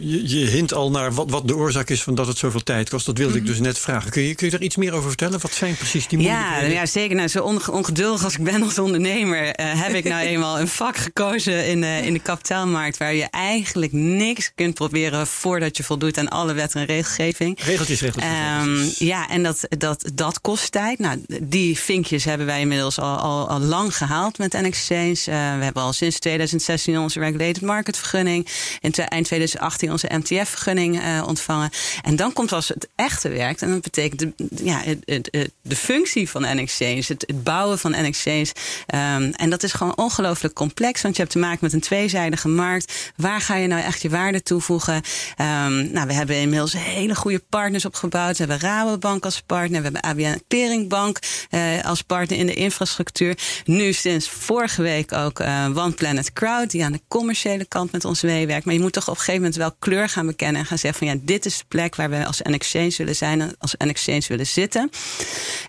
[0.00, 2.88] je, je hint al naar wat, wat de oorzaak is van dat het zoveel tijd
[2.90, 3.06] kost.
[3.06, 4.10] Dat wilde ik dus net vragen.
[4.10, 5.40] Kun je, kun je daar iets meer over vertellen?
[5.40, 6.74] Wat zijn precies die Ja, moeilijkheden?
[6.76, 7.16] ja, zeker.
[7.16, 10.68] Nou, zo onge- ongeduldig als ik ben als ondernemer, eh, heb ik nou eenmaal een
[10.68, 12.96] vak gekozen in, de in de kapitaalmarkt.
[12.96, 17.60] Waar je eigenlijk niks kunt proberen voordat je voldoet aan alle wet en regelgeving.
[17.64, 18.32] Regeltjes, regeltjes.
[18.32, 18.98] Ehm, regeltjes.
[18.98, 20.98] ja, en dat, dat, dat kost tijd.
[20.98, 25.10] Nou, die vinkjes hebben wij inmiddels al, al, al lang gehaald met N-Exchange.
[25.24, 28.46] Eh, we hebben al sinds 2016 onze Regulated Market vergunning.
[28.80, 31.70] In te- eind 2018 onze MTF-vergunning eh, ontvangen.
[32.02, 33.62] En dan komt als het echte werkt.
[33.62, 34.32] En dat betekent de,
[34.64, 35.30] ja, het-
[35.62, 37.02] de functie van N-Exchange.
[37.06, 38.46] Het, het bouwen van N-Exchange.
[38.86, 41.02] Ehm, en dat is gewoon ongelooflijk complex.
[41.02, 43.12] Want je hebt te maken met een tweezijdige markt.
[43.16, 45.02] Waar ga je nou echt je waarde toevoegen?
[45.36, 48.38] Ehm, nou, we hebben inmiddels hele goede partners opgebouwd.
[48.38, 49.78] We hebben Rabobank als partner.
[49.78, 51.18] We hebben ABN Peringbank
[51.50, 53.38] eh, als partner in de infrastructuur.
[53.64, 56.70] Nu sinds vorige week ook eh One Planet Crowd.
[56.70, 58.64] Die aan de commerciële kant met ons meewerkt.
[58.64, 60.60] Maar je moet toch op een gegeven moment wel kleur gaan bekennen.
[60.60, 63.54] En gaan zeggen van ja, dit is de plek waar we als N-Exchange willen zijn.
[63.58, 64.90] Als N-Exchange willen zitten.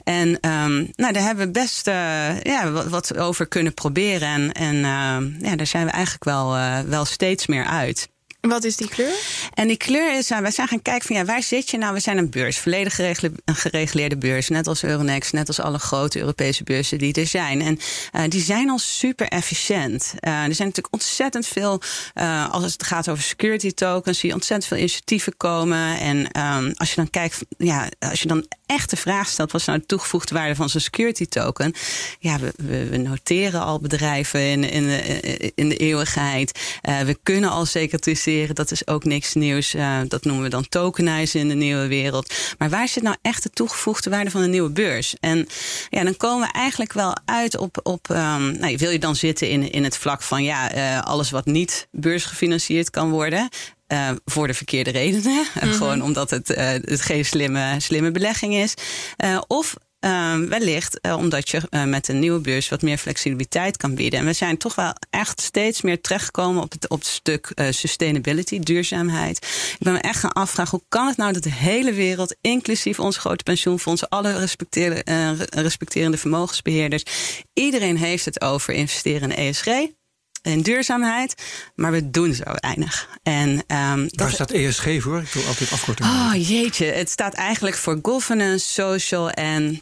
[0.04, 4.28] En ehm, nou, daar hebben we best eh, ja, wat, wat over kunnen proberen.
[4.28, 8.10] En, en ehm, ja, daar zijn we eigenlijk wel, eh, wel steeds meer uit.
[8.42, 9.14] Wat is die kleur?
[9.54, 11.94] En die kleur is, nou, wij zijn gaan kijken van ja, waar zit je nou?
[11.94, 14.50] We zijn een beurs, volledig geregule- gereguleerde beurs.
[14.50, 17.62] Net als Euronext, net als alle grote Europese beurzen die er zijn.
[17.62, 17.80] En
[18.12, 20.14] eh, die zijn al super efficiënt.
[20.20, 21.82] Eh, er zijn natuurlijk ontzettend veel,
[22.14, 26.00] eh, als het gaat over security tokens, zie je ontzettend veel initiatieven komen.
[26.00, 29.62] En ehm, als je dan kijkt, ja, als je dan echt de vraag stelt, wat
[29.62, 31.74] is nou de toegevoegde waarde van zo'n security token?
[32.20, 36.60] Ja, we, we, noteren al bedrijven in, in, de, in de eeuwigheid.
[36.82, 39.74] Eh, we kunnen al secretiseren, dat is ook niks nieuws.
[39.74, 42.34] Eh, dat noemen we dan tokenizen in de nieuwe wereld.
[42.58, 45.16] Maar waar zit nou echt de toegevoegde waarde van een nieuwe beurs?
[45.20, 45.48] En
[45.90, 47.80] ja, dan komen we eigenlijk wel uit op.
[47.84, 51.30] op ehm, nou, wil je dan zitten in, in het vlak van ja, eh, alles
[51.30, 53.50] wat niet beursgefinancierd kan worden.
[53.90, 55.48] Eh, voor de verkeerde redenen.
[55.56, 58.74] Eh, Gewoon omdat het, eh, het geen slimme, slimme belegging is.
[59.18, 63.96] Eh, of eh, wellicht eh, omdat je met een nieuwe beurs wat meer flexibiliteit kan
[63.96, 64.20] bieden.
[64.20, 68.60] En we zijn toch wel echt steeds meer terechtgekomen op het, op het stuk sustainability,
[68.60, 69.38] duurzaamheid.
[69.38, 73.00] Ik ben me echt gaan afvragen, hoe kan het nou dat de hele wereld, inclusief
[73.00, 77.04] onze grote pensioenfondsen, alle respecteerde, eh, respecterende vermogensbeheerders,
[77.54, 79.68] iedereen heeft het over investeren in ESG.
[80.42, 81.36] In duurzaamheid,
[81.76, 83.10] maar we doen zo weinig.
[83.24, 85.20] En, ehm, dat, Waar staat ESG voor?
[85.20, 86.12] Ik wil altijd afkortingen.
[86.12, 89.82] Oh jeetje, het staat eigenlijk voor governance, social en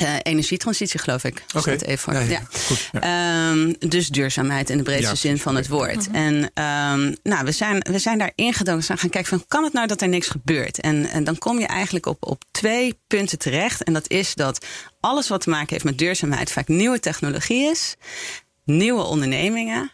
[0.00, 1.44] eh, energietransitie, geloof ik.
[1.56, 1.70] Oké.
[1.70, 2.42] Ja, ja, ja.
[2.52, 3.00] goed, ja.
[3.00, 6.10] Ehm, dus duurzaamheid in de breedste zin van het woord.
[6.10, 8.80] En ehm, nou, we zijn, we zijn daar ingedoken.
[8.80, 10.80] We zijn gaan kijken van, kan het nou dat er niks gebeurt?
[10.80, 13.82] En, en dan kom je eigenlijk op, op twee punten terecht.
[13.82, 14.66] En dat is dat
[15.00, 17.96] alles wat te maken heeft met duurzaamheid vaak nieuwe technologie is,
[18.64, 19.90] nieuwe ondernemingen.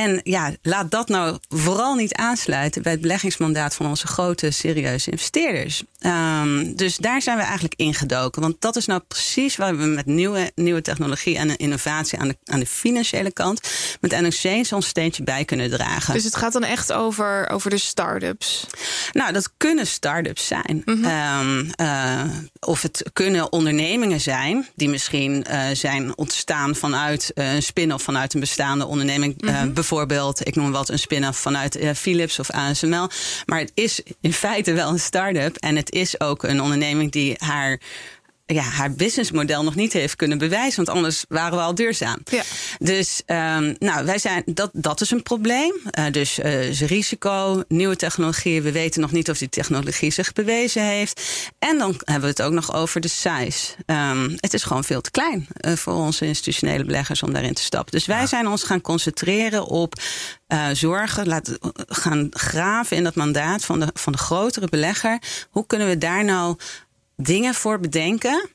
[0.00, 5.10] En ja, laat dat nou vooral niet aansluiten bij het beleggingsmandaat van onze grote, serieuze
[5.10, 5.82] investeerders.
[5.98, 8.42] Ehm, dus daar zijn we eigenlijk ingedoken.
[8.42, 12.36] Want dat is nou precies waar we met nieuwe, nieuwe technologie en innovatie aan de,
[12.44, 16.14] aan de financiële kant met NXC ons steentje bij kunnen dragen.
[16.14, 18.66] Dus het gaat dan echt over, over de start-ups.
[19.12, 20.82] Nou, dat kunnen start-ups zijn.
[20.84, 22.22] Ehm, eh,
[22.60, 28.34] of het kunnen ondernemingen zijn die misschien eh, zijn ontstaan vanuit eh, een spin-off vanuit
[28.34, 29.42] een bestaande onderneming.
[29.42, 33.08] Eh, bijvoorbeeld, ik noem wat een spin-off vanuit eh, Philips of ASML.
[33.46, 37.34] Maar het is in feite wel een start-up en het is ook een onderneming die
[37.38, 37.80] haar
[38.54, 40.84] ja, haar businessmodel nog niet heeft kunnen bewijzen.
[40.84, 42.18] Want anders waren we al duurzaam.
[42.24, 42.42] Ja.
[42.78, 45.74] Dus um, nou, wij zijn, dat, dat is een probleem.
[45.98, 48.62] Uh, dus uh, is risico, nieuwe technologieën.
[48.62, 51.22] We weten nog niet of die technologie zich bewezen heeft.
[51.58, 53.74] En dan hebben we het ook nog over de size.
[53.86, 57.62] Um, het is gewoon veel te klein uh, voor onze institutionele beleggers om daarin te
[57.62, 57.92] stappen.
[57.92, 58.26] Dus wij ja.
[58.26, 59.94] zijn ons gaan concentreren op
[60.48, 61.58] uh, zorgen, laten
[61.88, 65.18] gaan graven in dat mandaat van de, van de grotere belegger.
[65.50, 66.56] Hoe kunnen we daar nou
[67.22, 68.48] dingen voor bedenken.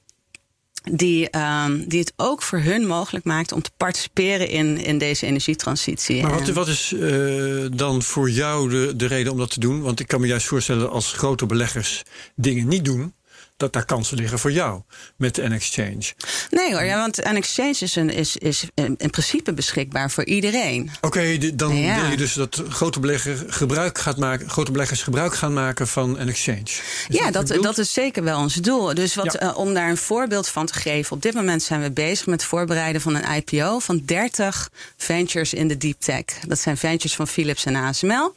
[0.91, 5.25] Die, um, die het ook voor hun mogelijk maakt om te participeren in, in deze
[5.25, 6.21] energietransitie.
[6.21, 9.82] Maar wat, wat is uh, dan voor jou de, de reden om dat te doen?
[9.82, 12.04] Want ik kan me juist voorstellen als grote beleggers
[12.36, 13.13] dingen niet doen.
[13.58, 14.82] Dat daar kansen liggen voor jou
[15.18, 16.13] met N-Exchange.
[16.50, 20.91] Nee hoor, ja, want N-Exchange is, een, is, is in principe beschikbaar voor iedereen.
[21.02, 25.54] Oké, dan wil je dus dat grote, belegger gebruik gaat maken, grote beleggers gebruik gaan
[25.54, 26.65] maken van N-Exchange.
[27.08, 28.94] Ja, dat, dat, dat, is zeker wel ons doel.
[28.94, 31.15] Dus wat, uh, om daar een voorbeeld van te geven.
[31.15, 35.54] Op dit moment zijn we bezig met het voorbereiden van een IPO van 30 ventures
[35.54, 36.24] in de deep tech.
[36.48, 38.34] Dat zijn ventures van Philips en ASML.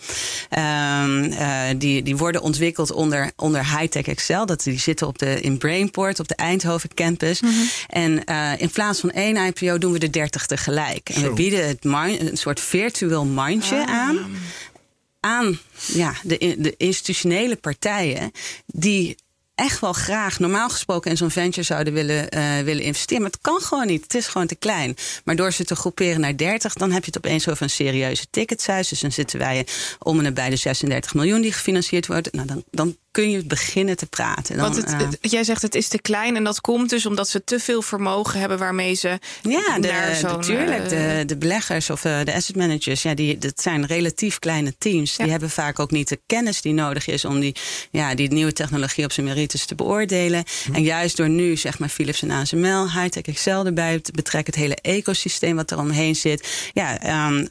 [0.58, 4.46] Um, uh, die, die worden ontwikkeld onder, onder Hightech Excel.
[4.46, 7.40] Dat, die zitten op de, in Brainport, op de Eindhoven campus.
[7.40, 7.68] Mm -hmm.
[7.86, 11.08] En uh, in plaats van één IPO doen we er 30 tegelijk.
[11.08, 13.90] En we bieden het een soort virtueel mindje ah.
[13.90, 14.18] aan
[15.20, 18.32] aan ja, de, de institutionele partijen
[18.66, 19.16] die
[19.54, 23.22] echt wel graag normaal gesproken in zo'n venture zouden willen, uh, willen investeren.
[23.22, 24.02] Maar het kan gewoon niet.
[24.02, 24.96] Het is gewoon te klein.
[25.24, 28.26] Maar door ze te groeperen naar 30, dan heb je het opeens over een serieuze
[28.30, 28.88] ticketsuis.
[28.88, 29.66] Dus dan zitten wij
[29.98, 32.32] om en bij de 36 miljoen die gefinancierd wordt.
[32.32, 34.56] Nou, dan, dan kun je beginnen te praten.
[34.56, 37.06] Dan, Want het, uh, het, jij zegt het is te klein en dat komt dus
[37.06, 40.82] omdat ze te veel vermogen hebben waarmee ze ja, de, natuurlijk.
[40.82, 44.74] Uh, de, de beleggers of uh, de asset managers, ja, die, dat zijn relatief kleine
[44.78, 45.16] teams.
[45.16, 45.22] Ja.
[45.22, 47.54] Die hebben vaak ook niet de kennis die nodig is om die,
[47.90, 50.44] ja, die nieuwe technologie op zijn merites te beoordelen.
[50.64, 50.74] Hm.
[50.74, 54.62] En juist door nu, zeg maar, Philips en ASML, Hightech Excel erbij te betrekken, het
[54.62, 56.70] hele ecosysteem wat er omheen zit.
[56.72, 57.46] Ja, um,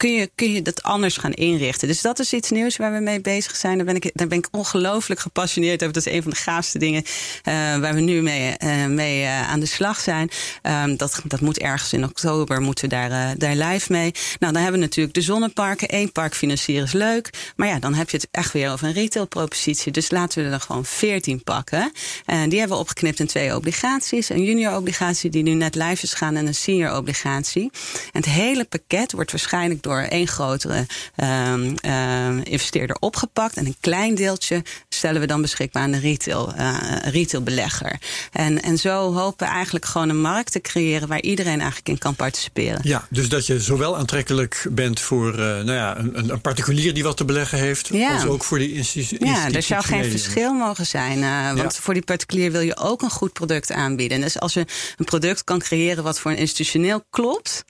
[0.00, 1.88] kun je, kun je dat anders gaan inrichten.
[1.88, 3.76] Dus dat is iets nieuws waar we mee bezig zijn.
[3.76, 5.94] Daar ben ik, daar ben ik ongelooflijk gepassioneerd over.
[5.94, 9.50] Dat is een van de gaafste dingen uh, waar we nu mee, uh, mee uh,
[9.50, 10.30] aan de slag zijn.
[10.62, 14.10] Um, dat, dat moet ergens in oktober, moeten daar, daar live mee.
[14.38, 15.94] Nou, dan hebben we natuurlijk de zonneparken.
[15.94, 17.30] Eén park financieren is leuk.
[17.56, 19.92] Maar ja, dan heb je het echt weer over een retailpropositie.
[19.92, 21.92] Dus laten we er gewoon veertien pakken.
[22.26, 24.28] En die hebben we opgeknipt in twee obligaties.
[24.28, 27.70] Een junior obligatie die nu net live is gaan en een senior obligatie.
[28.12, 33.56] Het hele pakket wordt waarschijnlijk door door één grotere um, um, investeerder opgepakt.
[33.56, 37.98] En een klein deeltje stellen we dan beschikbaar aan de retail, uh, retailbelegger.
[38.32, 41.98] En, en zo hopen we eigenlijk gewoon een markt te creëren waar iedereen eigenlijk in
[41.98, 42.80] kan participeren.
[42.82, 47.02] Ja, dus dat je zowel aantrekkelijk bent voor uh, nou ja, een, een, particulier die
[47.02, 48.14] wat te beleggen heeft, ja.
[48.14, 49.18] als ook voor die instituties.
[49.28, 51.18] Ja, er zou geen verschil mogen zijn.
[51.18, 51.80] Uh, want ja.
[51.80, 54.20] voor die particulier wil je ook een goed product aanbieden.
[54.20, 57.64] Dus als je een product kan creëren wat voor een institutioneel klopt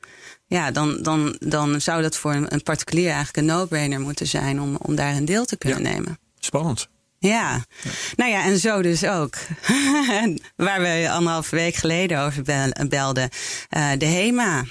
[0.51, 4.77] ja, dan, dan, dan zou dat voor een, particulier eigenlijk een no-brainer moeten zijn om,
[4.77, 5.89] om daar een deel te kunnen ja.
[5.89, 6.19] nemen.
[6.39, 6.89] Spannend.
[7.19, 7.29] Ja.
[7.29, 7.65] ja.
[8.17, 9.35] nou ja, en zo dus ook.
[10.57, 12.43] Waar we anderhalve week geleden over
[12.89, 13.29] belden,
[13.77, 14.65] uh, de HEMA.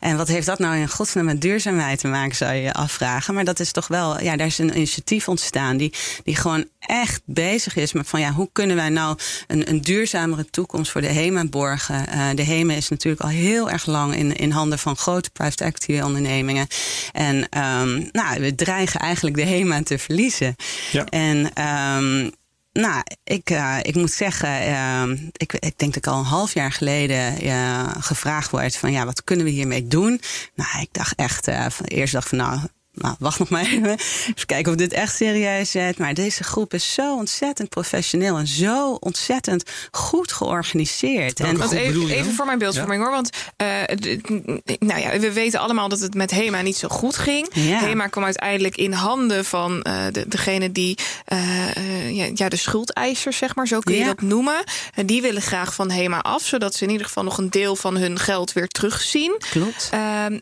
[0.00, 3.34] En wat heeft dat nou in godsnaam met duurzaamheid te maken, zou je je afvragen.
[3.34, 5.92] Maar dat is toch wel, ja, daar is een initiatief ontstaan die,
[6.24, 10.50] die gewoon echt bezig is met van ja, hoe kunnen wij nou een, een duurzamere
[10.50, 12.04] toekomst voor de HEMA borgen?
[12.14, 15.64] Uh, de HEMA is natuurlijk al heel erg lang in, in handen van grote private
[15.64, 16.66] equity ondernemingen.
[17.12, 20.56] En um, nou, we dreigen eigenlijk de HEMA te verliezen.
[20.90, 21.04] Ja.
[21.04, 22.32] En um,
[22.76, 26.54] nou, ik, uh, ik moet zeggen, uh, ik, ik denk dat ik al een half
[26.54, 30.20] jaar geleden uh, gevraagd word van ja, wat kunnen we hiermee doen?
[30.54, 32.58] Nou, ik dacht echt, van, eerst dacht van nou,
[32.96, 33.90] nou, wacht nog maar even.
[33.90, 35.96] Even kijken of dit echt serieus is.
[35.96, 41.40] Maar deze groep is zo ontzettend professioneel en zo ontzettend goed georganiseerd.
[41.40, 43.08] En want even, even voor mijn beeldvorming ja.
[43.08, 43.14] hoor.
[43.14, 43.30] Want
[43.62, 47.48] uh, nou ja, we weten allemaal dat het met HEMA niet zo goed ging.
[47.52, 47.78] Ja.
[47.78, 50.98] HEMA kwam uiteindelijk in handen van uh, de, degene die
[51.32, 54.06] uh, ja, ja, de schuldeisers, zeg maar, zo kun je ja.
[54.06, 54.64] dat noemen.
[54.94, 57.76] En die willen graag van HEMA af, zodat ze in ieder geval nog een deel
[57.76, 59.36] van hun geld weer terugzien.
[59.50, 59.90] Klopt.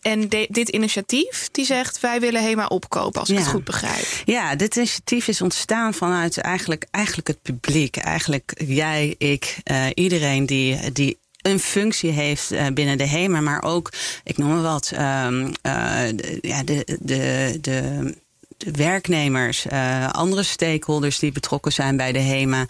[0.00, 3.42] en de, dit initiatief die zegt wij willen HEMA opkopen, als ik ja.
[3.42, 4.07] het goed begrijp.
[4.24, 7.96] Ja, dit initiatief is ontstaan vanuit eigenlijk, eigenlijk het publiek.
[7.96, 13.62] Eigenlijk jij, ik, uh, iedereen die, die een functie heeft uh, binnen de HEMA, maar
[13.62, 13.92] ook,
[14.24, 15.52] ik noem maar wat, um, uh,
[16.14, 18.14] de, ja, de, de, de
[18.57, 22.66] de werknemers, uh, andere stakeholders die betrokken zijn bij de HEMA.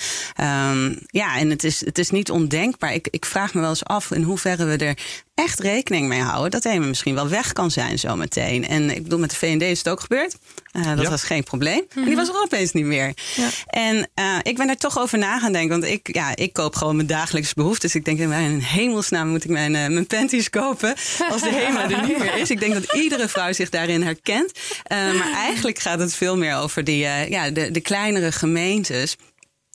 [0.70, 2.94] Um, ja, en het is, het is niet ondenkbaar.
[2.94, 4.98] Ik, ik vraag me wel eens af in hoeverre we er
[5.34, 8.68] echt rekening mee houden dat HEMA misschien wel weg kan zijn zometeen.
[8.68, 10.36] En ik bedoel, met de VND is het ook gebeurd.
[10.72, 11.10] Uh, dat ja.
[11.10, 11.78] was geen probleem.
[11.78, 12.02] Mm -hmm.
[12.02, 13.14] En die was er opeens niet meer.
[13.34, 13.48] Ja.
[13.66, 15.80] En uh, ik ben er toch over na gaan denken.
[15.80, 17.92] Want ik, ja, ik koop gewoon mijn dagelijkse behoeftes.
[17.92, 20.94] Dus ik denk, in hemelsnaam moet ik mijn, uh, mijn panties kopen.
[21.30, 22.50] Als de HEMA er niet meer is.
[22.50, 24.52] Ik denk dat iedere vrouw zich daarin herkent.
[24.88, 29.16] maar eigenlijk gaat het veel meer over die, ja, de, de kleinere gemeentes.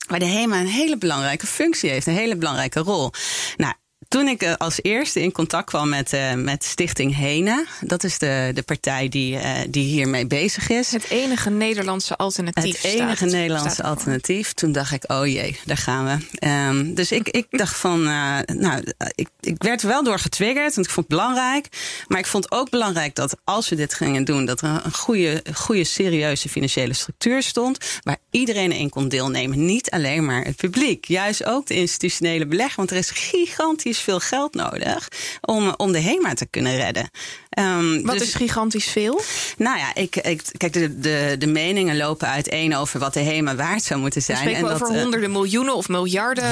[0.07, 2.07] Waar de HEMA een hele belangrijke functie heeft.
[2.07, 3.11] Een hele belangrijke rol.
[3.57, 3.73] Nou,
[4.09, 8.17] toen ik eh, als eerste in contact kwam met, uh, met Stichting Hena, dat is
[8.17, 10.91] de, de partij die, uh, die hiermee bezig is.
[10.91, 12.81] Het enige Nederlandse alternatief.
[12.81, 14.53] Het enige staat, Nederlandse staat alternatief.
[14.53, 16.47] Toen dacht ik, oh jee, daar gaan we.
[16.47, 18.83] Um, dus ik, ik dacht van, nou,
[19.15, 21.67] ik, ik werd er wel door getriggerd, want ik vond het belangrijk.
[22.07, 25.43] Maar ik vond ook belangrijk dat als we dit gingen doen, dat er een goede,
[25.53, 29.65] goede serieuze financiële structuur stond, waar iedereen in kon deelnemen.
[29.65, 34.19] Niet alleen maar het publiek, juist ook de institutionele belegger, want er is gigantisch veel
[34.19, 35.07] geld nodig
[35.41, 37.09] om, om de HEMA te kunnen redden.
[37.59, 39.21] Um, wat dus, is gigantisch veel?
[39.57, 43.55] Nou ja, ik, ik, kijk, de, de, de meningen lopen uiteen over wat de HEMA
[43.55, 44.38] waard zou moeten zijn.
[44.38, 46.43] spreken we en over dat, honderden miljoenen of miljarden?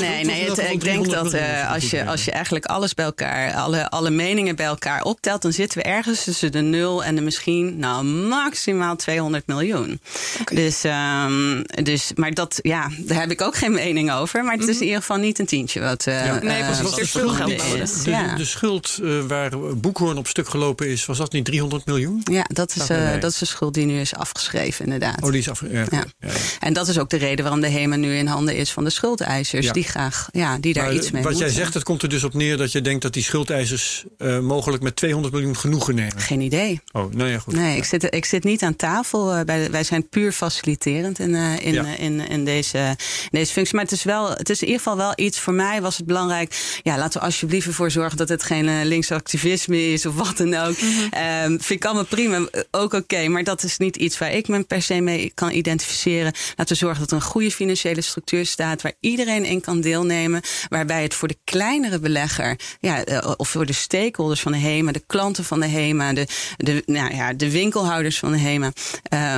[0.00, 3.54] Nee, nee het, ik denk dat uh, als, je, als je eigenlijk alles bij elkaar,
[3.54, 7.20] alle, alle meningen bij elkaar optelt, dan zitten we ergens tussen de nul en de
[7.20, 10.00] misschien, nou, maximaal 200 miljoen.
[10.40, 10.56] Okay.
[10.56, 14.44] Dus, um, dus, maar dat, ja, daar heb ik ook geen mening over.
[14.44, 14.80] Maar het is mm -hmm.
[14.80, 16.06] in ieder geval niet een tientje wat.
[16.06, 16.38] Uh, ja.
[16.42, 17.62] Nee, was, er geld nodig.
[17.62, 21.86] De, de, de, schuld uh, waar Boekhoorn op stuk gelopen is, was dat niet 300
[21.86, 22.20] miljoen?
[22.24, 25.22] Ja, dat is, uh, dat is de schuld die nu is afgeschreven, inderdaad.
[25.22, 25.96] Oh, die is afgeschreven.
[25.96, 26.04] Ja.
[26.20, 26.34] Ja.
[26.60, 28.90] En dat is ook de reden waarom de HEMA nu in handen is van de
[28.90, 29.72] schuldeisers.
[29.72, 31.50] Die graag, ja, die daar maar, iets mee Wat moeten.
[31.50, 34.38] jij zegt, dat komt er dus op neer dat je denkt dat die schuldeisers uh,
[34.38, 36.20] mogelijk met 200 miljoen genoegen nemen.
[36.20, 36.80] Geen idee.
[36.92, 37.54] Oh, nou ja, goed.
[37.54, 39.36] Nee, ik, zit, ik zit niet aan tafel.
[39.36, 42.78] Uh, bij, wij zijn puur faciliterend in, uh, in, in, in, in, deze,
[43.22, 43.74] in deze functie.
[43.74, 45.38] Maar het is, wel, het is in ieder geval wel iets.
[45.38, 46.80] Voor mij was het belangrijk.
[46.86, 50.80] Ja, laten we alsjeblieft ervoor zorgen dat het geen linksactivisme is of wat dan ook.
[50.80, 51.42] Mm -hmm.
[51.42, 52.38] um, vind ik allemaal prima,
[52.70, 52.96] ook oké.
[52.96, 56.32] Okay, maar dat is niet iets waar ik me per se mee kan identificeren.
[56.56, 58.82] Laten we zorgen dat er een goede financiële structuur staat.
[58.82, 60.40] Waar iedereen in kan deelnemen.
[60.68, 62.58] Waarbij het voor de kleinere belegger.
[62.80, 63.04] Ja,
[63.36, 64.92] of voor de stakeholders van de HEMA.
[64.92, 66.12] De klanten van de HEMA.
[66.12, 68.72] De, de, nou ja, de winkelhouders van de HEMA.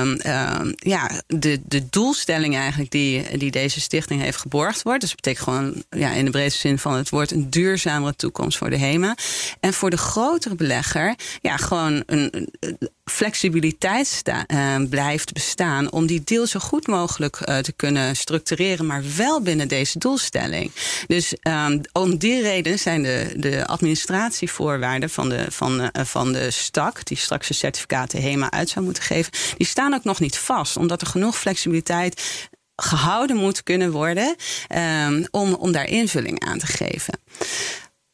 [0.01, 5.01] Um, um, ja, de, de doelstelling eigenlijk die, die deze stichting heeft geborgd wordt.
[5.01, 7.37] Dus dat betekent gewoon ja, in de breedste zin van het woord.
[7.39, 9.17] Een duurzamere toekomst voor de HEMA.
[9.59, 11.15] En voor de grotere belegger.
[11.41, 12.49] Ja, gewoon een,
[13.09, 19.03] flexibiliteit uh, blijft bestaan om die deal zo goed mogelijk uh, te kunnen structureren, maar
[19.15, 20.71] wel binnen deze doelstelling.
[21.07, 26.51] Dus um, om die reden zijn de, de administratievoorwaarden van de, van, uh, van de
[26.51, 30.37] STAK, die straks de certificaten HEMA uit zou moeten geven, die staan ook nog niet
[30.37, 32.47] vast, omdat er genoeg flexibiliteit
[32.81, 34.35] gehouden moet kunnen worden
[35.07, 37.19] um, om, om daar invulling aan te geven.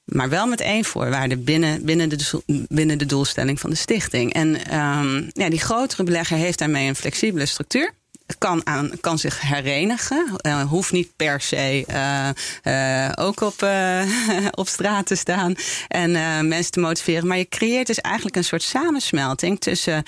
[0.06, 4.34] Maar wel met één voorwaarde binnen, binnen, de, binnen de doelstelling van de stichting.
[4.34, 7.92] En um, ja, die grotere belegger heeft daarmee een flexibele structuur.
[8.38, 10.36] Kan, aan, kan zich herenigen.
[10.42, 12.30] Uh, hoeft niet per se uh,
[12.64, 13.68] uh, ook op,
[14.62, 15.56] op straat te staan
[15.88, 16.12] en
[16.48, 17.28] mensen te motiveren.
[17.28, 20.04] Maar je creëert dus eigenlijk een soort samensmelting tussen.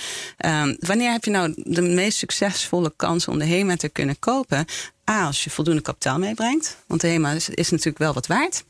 [0.46, 4.66] Um, wanneer heb je nou de meest succesvolle kans om de HEMA te kunnen kopen?
[5.10, 6.78] A, als je voldoende kapitaal meebrengt.
[6.88, 8.64] Want de HEMA is, is natuurlijk wel wat waard.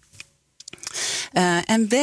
[1.65, 1.93] En B,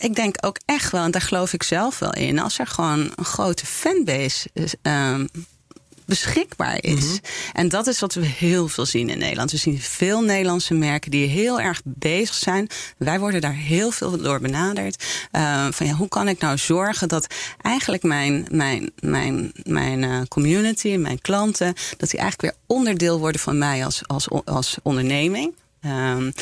[0.00, 3.12] ik denk ook echt wel, en daar geloof ik zelf wel in, als er gewoon
[3.16, 5.28] een grote fanbase is, um,
[6.12, 7.04] beschikbaar is.
[7.04, 7.18] Mm -hmm.
[7.52, 9.50] En dat is wat we heel veel zien in Nederland.
[9.50, 12.68] We zien veel Nederlandse merken die heel erg bezig zijn.
[12.98, 15.04] Wij worden daar heel veel door benaderd.
[15.32, 17.26] Uh, van ja, hoe kan ik nou zorgen dat
[17.62, 23.40] eigenlijk mijn, mijn, mijn, mijn uh, community, mijn klanten, dat die eigenlijk weer onderdeel worden
[23.40, 25.54] van mij als, als, als onderneming.
[25.86, 26.32] Um,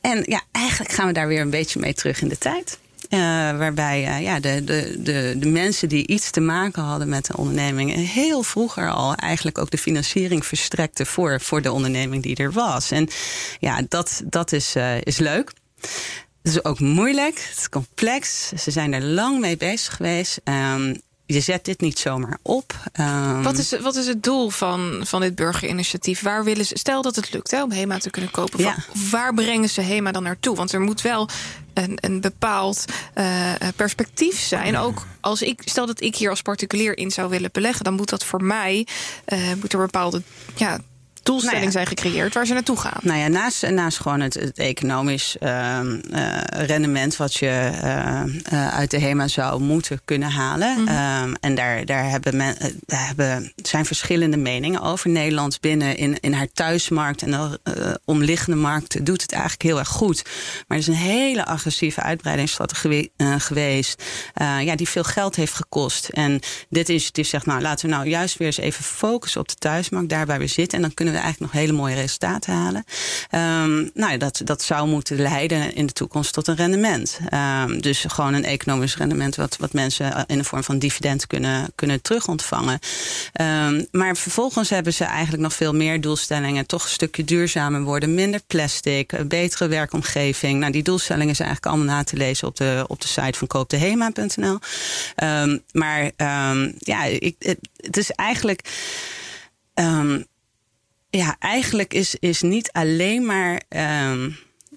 [0.00, 2.78] en ja, eigenlijk gaan we daar weer een beetje mee terug in de tijd.
[3.10, 3.18] Uh,
[3.58, 7.36] waarbij uh, ja, de, de, de, de mensen die iets te maken hadden met de
[7.36, 7.94] onderneming...
[7.94, 11.06] heel vroeger al eigenlijk ook de financiering verstrekten...
[11.06, 12.90] voor, voor de onderneming die er was.
[12.90, 13.08] En
[13.58, 15.52] ja, dat, dat is, uh, is leuk.
[16.42, 18.48] Het is ook moeilijk, het is complex.
[18.48, 20.40] Ze zijn er lang mee bezig geweest.
[20.44, 21.00] Um,
[21.32, 22.74] je zet dit niet zomaar op.
[23.00, 26.22] Um, wat, is, wat is het doel van, van dit burgerinitiatief?
[26.22, 28.58] Waar willen ze, stel dat het lukt hè, om HEMA te kunnen kopen.
[28.58, 28.76] Ja.
[29.10, 30.56] Waar brengen ze HEMA dan naartoe?
[30.56, 31.28] Want er moet wel
[31.74, 34.76] een, een bepaald uh, perspectief zijn.
[34.76, 38.10] Ook als ik, stel dat ik hier als particulier in zou willen beleggen, dan moet
[38.10, 38.86] dat voor mij
[39.32, 40.22] uh, moet er bepaalde
[40.56, 40.78] ja,
[41.22, 41.84] doelstelling nou ja.
[41.84, 43.00] zijn gecreëerd waar ze naartoe gaan.
[43.02, 45.80] Nou ja, naast, naast gewoon het, het economisch uh,
[46.10, 47.70] uh, rendement wat je
[48.52, 50.80] uh, uit de HEMA zou moeten kunnen halen.
[50.80, 51.36] Mm -hmm.
[51.40, 52.56] en daar, daar, hebben men,
[52.86, 55.10] daar hebben, zijn verschillende meningen over.
[55.10, 59.88] Nederland binnen in, in haar thuismarkt en de omliggende markten doet het eigenlijk heel erg
[59.88, 60.22] goed.
[60.68, 64.02] Maar er is een hele agressieve uitbreidingsstrategie geweest.
[64.34, 66.08] ja, die veel geld heeft gekost.
[66.08, 69.54] En dit initiatief zegt, nou laten we nou juist weer eens even focussen op de
[69.54, 70.76] thuismarkt, daar waar we zitten.
[70.76, 72.84] En dan kunnen we eigenlijk nog hele mooie resultaten halen.
[73.30, 77.18] Ehm, nou, dat, dat zou moeten leiden in de toekomst tot een rendement.
[77.28, 81.72] Ehm, dus gewoon een economisch rendement wat, wat mensen in de vorm van dividend kunnen,
[81.74, 82.78] kunnen terugontvangen.
[83.40, 86.66] Um, maar vervolgens hebben ze eigenlijk nog veel meer doelstellingen.
[86.66, 90.60] Toch een stukje duurzamer worden, minder plastic, een betere werkomgeving.
[90.60, 93.46] Nou, die doelstellingen zijn eigenlijk allemaal na te lezen op de, op de site van
[93.46, 94.58] koopdehema.nl.
[95.72, 96.10] Maar
[96.78, 98.68] ja, ik, het, is eigenlijk.
[101.10, 103.62] Ja, eigenlijk is, is niet alleen maar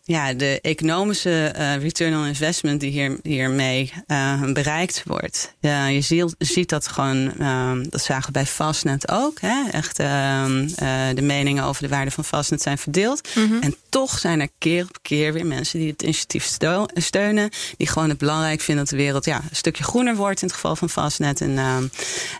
[0.06, 5.54] ja, de economische uh, return on investment die hier, hiermee uh, bereikt wordt.
[5.60, 9.42] Ja, je ziet, ziet dat gewoon, uh, dat zagen we bij Fastnet ook.
[9.42, 9.70] Hè?
[9.72, 13.30] Echt ehm, eh, de meningen over de waarde van Fastnet zijn verdeeld.
[13.36, 13.62] Mm -hmm.
[13.62, 16.58] En toch zijn er keer op keer weer mensen die het initiatief
[16.94, 17.50] steunen.
[17.78, 20.56] Die gewoon het belangrijk vinden dat de wereld ja, een stukje groener wordt in het
[20.56, 21.42] geval van Fastnet.
[21.42, 21.88] En, ehm,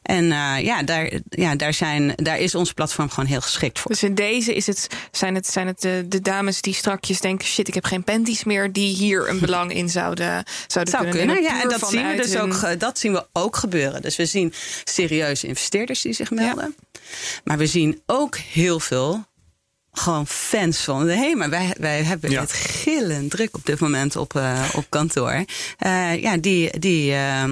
[0.02, 0.26] en
[0.64, 3.92] ja, daar, ja daar, zijn, daar is ons platform gewoon heel geschikt voor.
[3.92, 7.48] Dus in deze is het, zijn het, zijn het de, de dames die strakjes denken
[7.54, 11.36] shit, ik heb geen panties meer die hier een belang in zouden, zouden Zou kunnen.
[11.36, 11.44] kunnen.
[11.44, 12.42] Ja, en dat zien we dus hun...
[12.42, 12.80] ook.
[12.80, 14.02] Dat zien we ook gebeuren.
[14.02, 16.76] Dus we zien serieuze investeerders die zich melden.
[16.78, 17.00] Ja.
[17.44, 19.26] Maar we zien ook heel veel
[19.94, 21.50] gewoon fans van de HEMA.
[21.50, 22.42] Wij, wij hebben ja.
[22.42, 25.46] het gillend druk op dit moment op, uh, op kantoor.
[25.86, 27.44] Uh, ja, die, die, uh,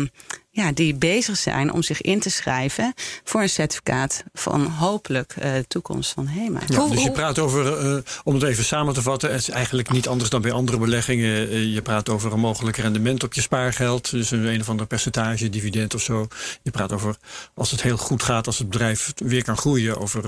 [0.53, 2.93] ja, die bezig zijn om zich in te schrijven
[3.23, 6.59] voor een certificaat van hopelijk uh, de toekomst van HEMA.
[6.67, 9.91] Ja, dus je praat over, uh, om het even samen te vatten, het is eigenlijk
[9.91, 11.53] niet anders dan bij andere beleggingen.
[11.53, 14.85] Uh, je praat over een mogelijk rendement op je spaargeld, dus een, een of ander
[14.85, 16.27] percentage, dividend of zo.
[16.61, 17.15] Je praat over,
[17.53, 20.23] als het heel goed gaat, als het bedrijf weer kan groeien, over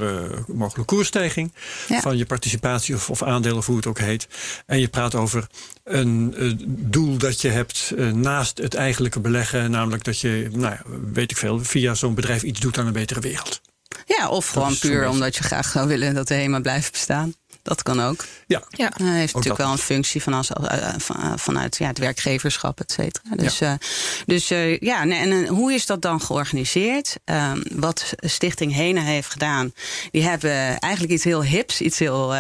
[0.48, 1.54] mogelijke koersstijging
[1.88, 2.02] ja.
[2.02, 4.28] van je participatie of, of aandelen, of hoe het ook heet.
[4.66, 5.48] En je praat over
[5.84, 6.36] een
[6.68, 10.76] doel dat je hebt naast het eigenlijke beleggen, namelijk dat dat je, nou,
[11.14, 13.62] weet ik veel, via zo'n bedrijf iets doet aan een betere wereld.
[14.06, 17.36] Ja, of gewoon puur omdat je graag zou willen dat de HEMA blijft bestaan.
[17.62, 18.26] Dat kan ook.
[18.48, 18.64] Ja.
[18.70, 18.92] ja.
[18.96, 22.92] Hij heeft natuurlijk wel een functie van als, uh, van, vanuit ja, het werkgeverschap, et
[22.92, 23.36] cetera.
[23.36, 23.78] Dus ja, uh,
[24.26, 27.16] dus, uh, ja nee, en hoe is dat dan georganiseerd?
[27.26, 29.74] Um, wat Stichting Hena heeft gedaan,
[30.12, 32.36] die hebben eigenlijk iets heel hips, iets heel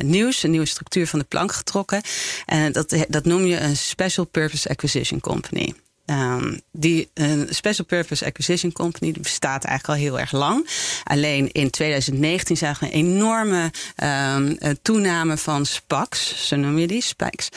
[0.00, 2.02] nieuws, een nieuwe structuur van de plank getrokken.
[2.46, 5.74] En dat, dat noem je een Special Purpose Acquisition Company.
[6.10, 10.68] Um, die uh, Special Purpose Acquisition Company die bestaat eigenlijk al heel erg lang.
[11.04, 17.02] Alleen in 2019 zagen we een enorme um, toename van SPACs, zo noem je die,
[17.02, 17.48] SPACs.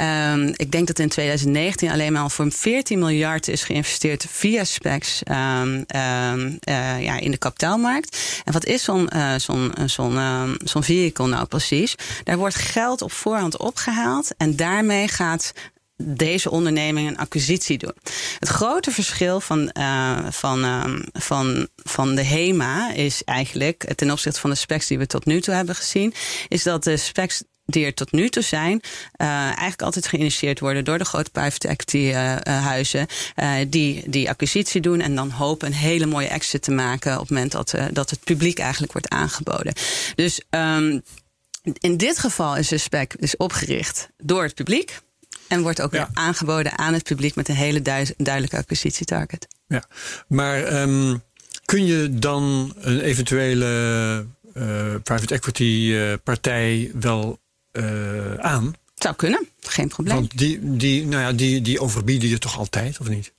[0.00, 5.22] Um, ik denk dat in 2019 alleen maar voor 14 miljard is geïnvesteerd via SPACs
[5.24, 5.34] uh,
[7.00, 8.18] ja, in de kapitaalmarkt.
[8.44, 10.18] En wat is zo'n uh, zo'n zo'n
[10.64, 11.94] zo'n vehicle nou precies?
[12.24, 15.52] Daar wordt geld op voorhand opgehaald en daarmee gaat
[15.96, 17.94] deze onderneming een acquisitie doen.
[18.38, 24.40] Het grote verschil van, uh, van, uh, van, van de HEMA is eigenlijk, ten opzichte
[24.40, 26.14] van de specs die we tot nu toe hebben gezien,
[26.48, 28.80] is dat de specs die er tot nu toe zijn,
[29.16, 32.12] uh, eigenlijk altijd geïnitieerd worden door de grote private equity
[32.44, 33.06] huizen,
[33.68, 37.30] die die acquisitie doen en dan hopen een hele mooie exit te maken op het
[37.30, 39.72] moment dat, dat het publiek eigenlijk wordt aangeboden.
[40.14, 41.02] Dus um,
[41.78, 44.98] in dit geval is de spec is opgericht door het publiek.
[45.48, 45.98] En wordt ook ja.
[45.98, 47.82] weer aangeboden aan het publiek met een hele
[48.16, 49.46] duidelijke acquisitietarget.
[49.66, 49.84] Ja,
[50.28, 51.22] maar um,
[51.64, 57.38] kun je dan een eventuele uh, private equity uh, partij wel
[57.72, 58.74] uh, aan?
[58.94, 60.16] Zou kunnen, geen probleem.
[60.16, 63.32] Want die, die, nou ja, die, die overbieden je toch altijd, of niet?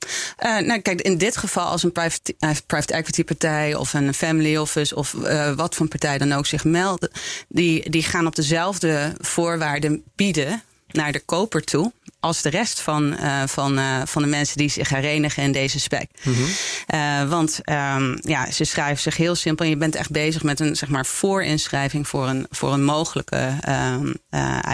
[0.46, 4.14] Uh, nou, kijk, in dit geval als een private, uh, private equity partij of een
[4.14, 7.10] family office of uh, wat voor partij dan ook zich melden,
[7.48, 13.14] die, die gaan op dezelfde voorwaarden bieden naar de koper toe als de rest van,
[13.14, 16.10] uh, van, uh, van de mensen die zich herenigen in deze spec.
[16.24, 16.48] Mm -hmm.
[16.96, 19.66] uh, want um, ja, ze schrijven zich heel simpel.
[19.66, 23.54] En je bent echt bezig met een zeg maar, voorinschrijving voor een, voor een mogelijke
[23.70, 24.16] um,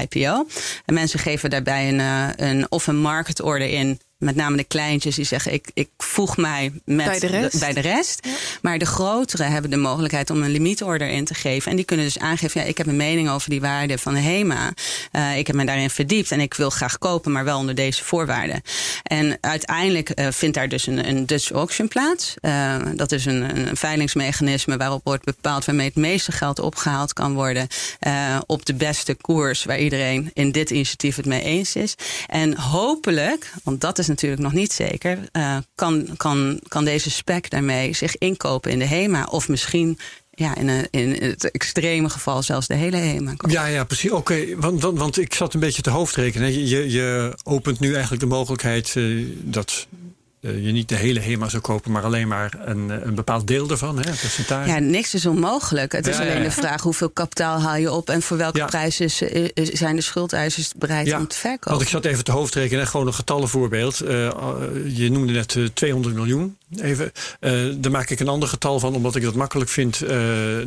[0.01, 0.47] IPO.
[0.85, 1.99] En mensen geven daarbij een,
[2.47, 6.37] een, of een market order in met name de kleintjes die zeggen: ik, ik voeg
[6.37, 7.51] mij met bij de rest.
[7.51, 8.19] De, bij de rest.
[8.25, 8.31] Ja.
[8.61, 11.71] Maar de grotere hebben de mogelijkheid om een limietorder in te geven.
[11.71, 14.19] En die kunnen dus aangeven: ja, ik heb een mening over die waarde van de
[14.19, 14.73] HEMA.
[15.11, 18.03] Uh, ik heb me daarin verdiept en ik wil graag kopen, maar wel onder deze
[18.03, 18.61] voorwaarden.
[19.03, 22.33] En uiteindelijk uh, vindt daar dus een, een Dutch auction plaats.
[22.41, 27.33] Uh, dat is een, een veilingsmechanisme waarop wordt bepaald waarmee het meeste geld opgehaald kan
[27.33, 27.67] worden.
[28.45, 31.95] op de beste koers waar iedereen in dit initiatief het mee eens is.
[32.27, 35.19] En hopelijk, want dat is natuurlijk nog niet zeker.
[35.37, 39.23] Uh, kan, kan, kan deze spec daarmee zich inkopen in de HEMA?
[39.23, 39.97] Of misschien
[40.35, 43.33] ja, in, in het extreme geval zelfs de hele HEMA.
[43.47, 44.11] Ja, ja, precies.
[44.11, 46.67] Oké, want, want, want ik zat een beetje te hoofd rekenen.
[46.67, 49.87] Je, je opent nu eigenlijk de mogelijkheid uh, dat
[50.51, 53.95] je niet de hele HEMA zou kopen, maar alleen maar een, een bepaald deel ervan,
[53.97, 54.69] hè, percentage.
[54.69, 55.91] Ja, niks is onmogelijk.
[55.91, 56.43] Het is Ja, alleen ja.
[56.43, 60.01] de vraag hoeveel kapitaal haal je op en voor welke prijs is, is- zijn de
[60.01, 61.69] schuldeisers bereid om te verkopen.
[61.69, 63.99] Want ik zat even te hoofdrekenen, gewoon een getallenvoorbeeld.
[63.99, 64.33] Eh, eh,
[64.85, 66.57] je noemde net eh, 200 miljoen.
[66.81, 67.11] Even.
[67.39, 70.01] Eh, daar maak ik een ander getal van, omdat ik dat makkelijk vind.
[70.01, 70.17] eh,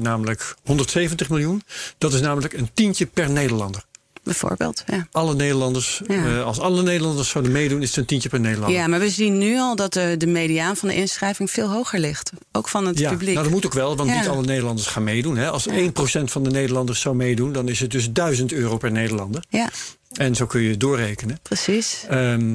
[0.01, 1.63] namelijk 170 miljoen.
[1.99, 3.83] Dat is namelijk een tientje per Nederlander.
[4.27, 4.83] Bijvoorbeeld.
[4.87, 5.07] Ja.
[5.13, 6.15] Alle Nederlanders, Ja.
[6.27, 8.79] eh, als alle Nederlanders zouden meedoen, is het een tientje per Nederlander.
[8.79, 11.99] ja, maar we zien nu al dat de, de mediaan van de inschrijving veel hoger
[11.99, 12.31] ligt.
[12.53, 13.33] Ook van het Ja, publiek.
[13.35, 14.19] nou dat moet ook wel, want Ja.
[14.19, 15.37] niet alle Nederlanders gaan meedoen.
[15.37, 15.51] Hè.
[15.51, 19.45] Als 1% van de Nederlanders zou meedoen, dan is het dus 1000 euro per Nederlander.
[19.49, 19.69] Ja,
[20.13, 21.39] En zo kun je het doorrekenen.
[21.43, 22.05] precies.
[22.09, 22.55] Ehm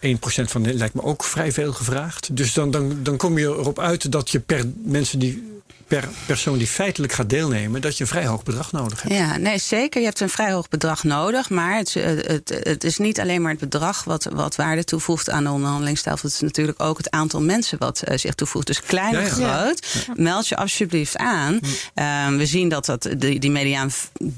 [0.00, 2.36] 1% van de lijkt me ook vrij veel gevraagd.
[2.36, 5.59] Dus dan, dan, dan kom je erop uit dat je per mensen die
[5.90, 9.14] per persoon die feitelijk gaat deelnemen, dat je een vrij hoog bedrag nodig hebt.
[9.14, 10.00] Ja, nee, zeker.
[10.00, 11.50] Je hebt een vrij hoog bedrag nodig.
[11.50, 15.30] Maar het, is- het, het, is niet alleen maar het bedrag wat, wat waarde toevoegt
[15.30, 16.28] aan de onderhandelingstafel.
[16.28, 18.66] Het is natuurlijk ook het aantal mensen wat eh, zich toevoegt.
[18.66, 19.56] Dus klein of ja.
[19.56, 21.60] groot, meld je alsjeblieft aan.
[21.94, 23.90] Ehm, we zien dat, dat die, die mediaan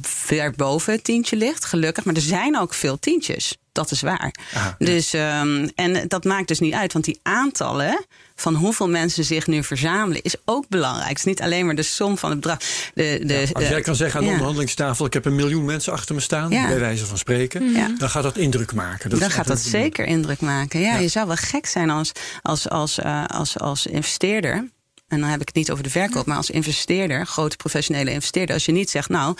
[0.03, 2.05] ver boven het tientje ligt, gelukkig.
[2.05, 3.57] Maar er zijn ook veel tientjes.
[3.73, 4.35] Dat is waar.
[4.55, 8.05] Aha, dus, ehm, en dat maakt dus niet uit, want die aantallen
[8.43, 11.09] van hoeveel mensen zich nu verzamelen is ook belangrijk.
[11.09, 12.59] Het is niet alleen maar de som van het bedrag.
[12.95, 14.33] De, de, Als jij kan zeggen aan de ja.
[14.33, 17.95] onderhandelingstafel: ik heb een miljoen mensen achter me staan, bij wijze van spreken, Ja.
[17.99, 19.11] dan gaat dat indruk maken.
[19.11, 20.81] Dat dan gaat dat zeker indruk maken.
[20.81, 20.99] Ja, Ja.
[20.99, 22.13] je zou wel gek zijn als,
[22.43, 24.71] als, als, eh, als, als investeerder.
[25.09, 28.55] En dan heb ik het niet over de verkoop, maar als investeerder, grote professionele investeerder,
[28.55, 29.37] als je niet zegt, nou,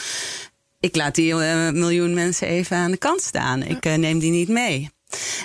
[0.81, 3.63] ik laat die eh, miljoen mensen even aan de kant staan.
[3.63, 4.91] Ik eh, neem die niet mee.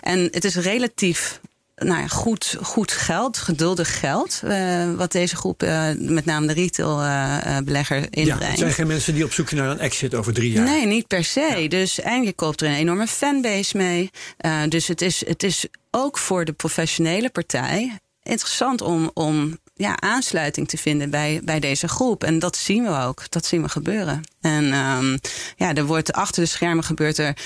[0.02, 1.40] En het is relatief
[1.78, 6.54] nou ja, goed, goed geld, geduldig geld, eh, wat deze groep, eh, met name de
[6.54, 8.48] retailbelegger, Ja, inbrengt.
[8.48, 10.66] het zijn geen mensen die op zoek zijn naar een exit over drie jaar.
[10.66, 11.66] Nee, niet per se.
[11.70, 14.12] Dus, en je koopt er een enorme fanbase mee.
[14.38, 20.00] Eh, dus het is, het is ook voor de professionele partij interessant om, om ja,
[20.00, 22.24] aansluiting te vinden bij, bij deze groep.
[22.24, 23.30] En dat zien we ook.
[23.30, 24.22] Dat zien we gebeuren.
[24.42, 25.18] En ehm,
[25.56, 27.38] ja, er wordt achter de schermen gebeurt er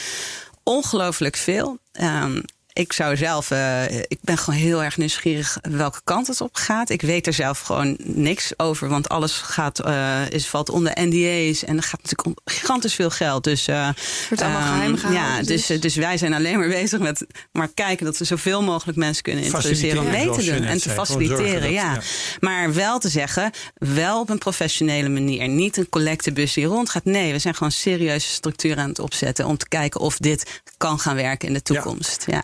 [0.63, 1.77] ongelooflijk veel.
[1.91, 2.41] Ehm,
[2.73, 6.89] ik zou zelf, eh, ik ben gewoon heel erg nieuwsgierig welke kant het op gaat.
[6.89, 11.63] Ik weet er zelf gewoon niks over, want alles gaat, eh, is, valt onder NDA's
[11.63, 13.43] en er gaat natuurlijk om gigantisch veel geld.
[13.43, 13.89] Dus, eh,
[14.29, 15.81] Wordt allemaal ehm, geheim gehouden, Ja, dus, dus.
[15.81, 19.43] dus wij zijn alleen maar bezig met maar kijken dat we zoveel mogelijk mensen kunnen
[19.43, 21.61] introduceren om mee te doen en te faciliteren.
[21.61, 21.93] dat- ja.
[21.93, 22.01] ja.
[22.39, 25.47] Maar wel te zeggen, wel op een professionele manier.
[25.47, 27.05] Niet een collectebus die rondgaat.
[27.05, 30.99] Nee, we zijn gewoon serieuze structuren aan het opzetten om te kijken of dit kan
[30.99, 32.23] gaan werken in de toekomst.
[32.27, 32.43] Ja.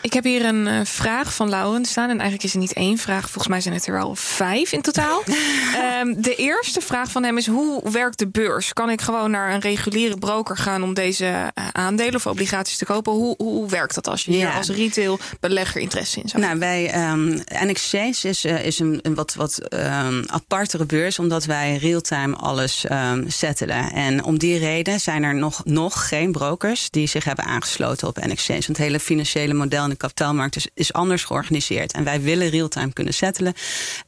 [0.00, 2.10] Ik heb hier een eh, vraag van Lauren staan.
[2.10, 3.22] En eigenlijk is het niet één vraag.
[3.22, 5.22] Volgens mij zijn het er wel vijf in totaal.
[5.74, 8.72] Ehm, de eerste vraag van hem is: hoe werkt de beurs?
[8.72, 12.84] Kan ik gewoon naar een reguliere broker gaan om deze eh, aandelen of obligaties te
[12.84, 13.12] kopen?
[13.12, 16.90] Hoe, hoe werkt dat als je hier als retail belegger interesse in zou Nou, bij
[16.90, 17.28] ehm
[17.64, 22.84] N-Exchange is, eh, is een, een wat, wat ehm, apartere beurs, omdat wij real-time alles
[22.84, 23.92] ehm settelen.
[23.92, 28.16] En om die reden zijn er nog, nog geen brokers die zich hebben aangesloten op
[28.16, 28.60] N-Exchange.
[28.60, 31.92] Want het hele financiële model de kapitaalmarkt is, anders georganiseerd.
[31.92, 33.54] En wij willen real-time kunnen settelen.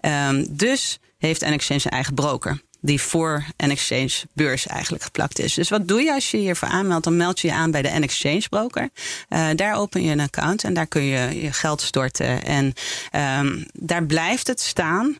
[0.00, 2.60] Ehm, dus heeft N-Exchange een eigen broker.
[2.80, 5.54] Die voor N-Exchange beurs eigenlijk geplakt is.
[5.54, 7.04] Dus wat doe je als je je hiervoor aanmeldt?
[7.04, 8.88] Dan meld je je aan bij de N-Exchange broker.
[9.28, 12.44] Eh, daar open je een account en daar kun je je geld storten.
[12.44, 12.72] En
[13.10, 15.18] ehm, daar blijft het staan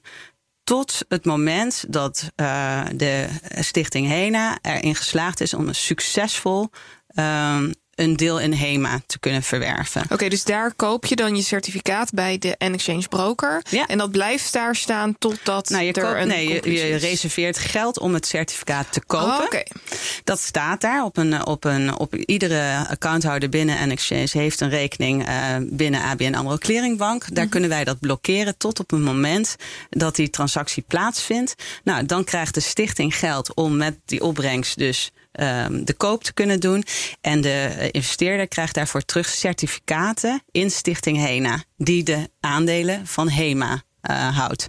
[0.64, 6.70] tot het moment dat eh, de stichting HENA erin geslaagd is om een succesvol
[7.06, 10.02] ehm, een deel in HEMA te kunnen verwerven.
[10.08, 13.62] Oké, dus daar koop je dan je certificaat bij de N-Exchange broker.
[13.70, 13.86] Ja.
[13.86, 18.14] En dat blijft daar staan totdat Nou, je, er een nee, je, reserveert geld om
[18.14, 19.26] het certificaat te kopen.
[19.26, 19.62] Oh, Oké.
[20.24, 25.26] Dat staat daar op een, op een op iedere accounthouder binnen N-Exchange heeft een rekening
[25.26, 27.34] eh, binnen ABN AMRO Clearingbank.
[27.34, 29.56] Daar kunnen wij dat blokkeren tot op het moment
[29.90, 31.54] dat die transactie plaatsvindt.
[31.84, 36.34] Nou, dan krijgt de stichting geld om met die opbrengst dus ehm, de koop te
[36.34, 36.84] kunnen doen.
[37.20, 43.28] En de eh, investeerder krijgt daarvoor terug certificaten in Stichting HENA, die de aandelen van
[43.28, 44.68] HEMA eh, houdt.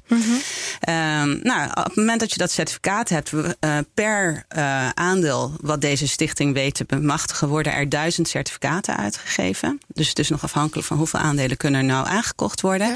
[0.79, 5.81] Ehm, nou, op het moment dat je dat certificaat hebt, eh, per eh, aandeel wat
[5.81, 9.79] deze stichting weet te bemachtigen, worden er duizend certificaten uitgegeven.
[9.87, 12.87] Dus het is nog afhankelijk van hoeveel aandelen kunnen er nou aangekocht worden.
[12.87, 12.95] Ja.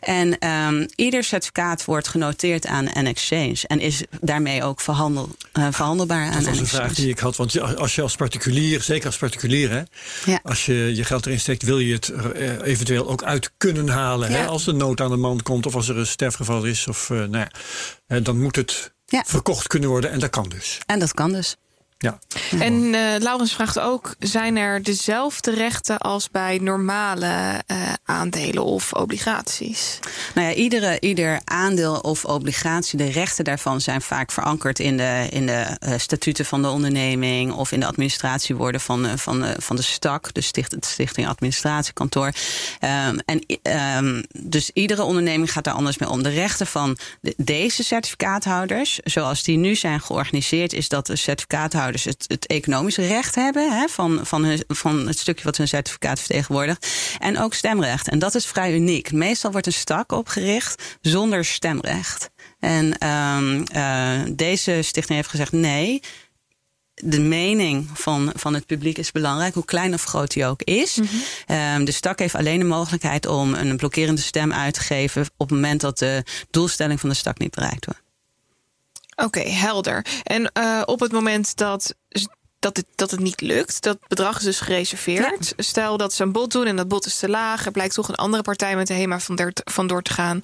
[0.00, 6.32] En ehm, ieder certificaat wordt genoteerd aan N-Exchange en is daarmee ook verhandel, verhandelbaar aan
[6.32, 7.36] Dat was een vraag die ik had.
[7.36, 9.82] Want als je als particulier, zeker als particulier, hè,
[10.24, 10.40] Ja.
[10.42, 12.12] als je je geld erin steekt, wil je het
[12.62, 14.30] eventueel ook uit kunnen halen.
[14.30, 16.86] Hè, als er nood aan de man komt of als er een sterfgeval is.
[16.88, 17.46] Of, eh, nou
[18.06, 19.24] ja, dan moet het Ja.
[19.26, 20.78] verkocht kunnen worden en dat kan dus.
[20.86, 21.56] En dat kan dus.
[22.04, 22.18] Ja.
[22.60, 28.92] En uh, Laurens vraagt ook: zijn er dezelfde rechten als bij normale uh, aandelen of
[28.92, 29.98] obligaties?
[30.34, 35.26] Nou ja, iedere, ieder aandeel of obligatie, de rechten daarvan zijn vaak verankerd in de,
[35.30, 39.82] in de uh, statuten van de onderneming of in de administratiewoorden van, van, van de
[39.82, 42.26] STAK, de Sticht, Stichting Administratiekantoor.
[42.26, 43.44] Um, en
[43.96, 46.22] um, dus iedere onderneming gaat daar anders mee om.
[46.22, 51.92] De rechten van de, deze certificaathouders, zoals die nu zijn georganiseerd, is dat de certificaathouders
[52.02, 56.18] het, het economische recht hebben hè, van, van, hun, van het stukje wat hun certificaat
[56.18, 56.86] vertegenwoordigt.
[57.18, 58.08] En ook stemrecht.
[58.08, 59.12] En dat is vrij uniek.
[59.12, 62.30] Meestal wordt een stak opgericht zonder stemrecht.
[62.58, 66.00] En um, uh, deze stichting heeft gezegd nee.
[66.94, 70.96] De mening van, van het publiek is belangrijk, hoe klein of groot die ook is.
[70.96, 71.06] Mm
[71.46, 71.56] -hmm.
[71.56, 75.48] um, de stak heeft alleen de mogelijkheid om een blokkerende stem uit te geven op
[75.48, 78.03] het moment dat de doelstelling van de stak niet bereikt wordt.
[79.16, 80.06] Oké, okay, helder.
[80.22, 81.94] En uh, op het moment dat,
[82.58, 85.52] dat, het, dat het niet lukt, dat bedrag is dus gereserveerd.
[85.56, 85.62] Ja.
[85.62, 87.66] Stel dat ze een bod doen en dat bod is te laag.
[87.66, 90.40] Er blijkt toch een andere partij met de HEMA van vandoor te gaan.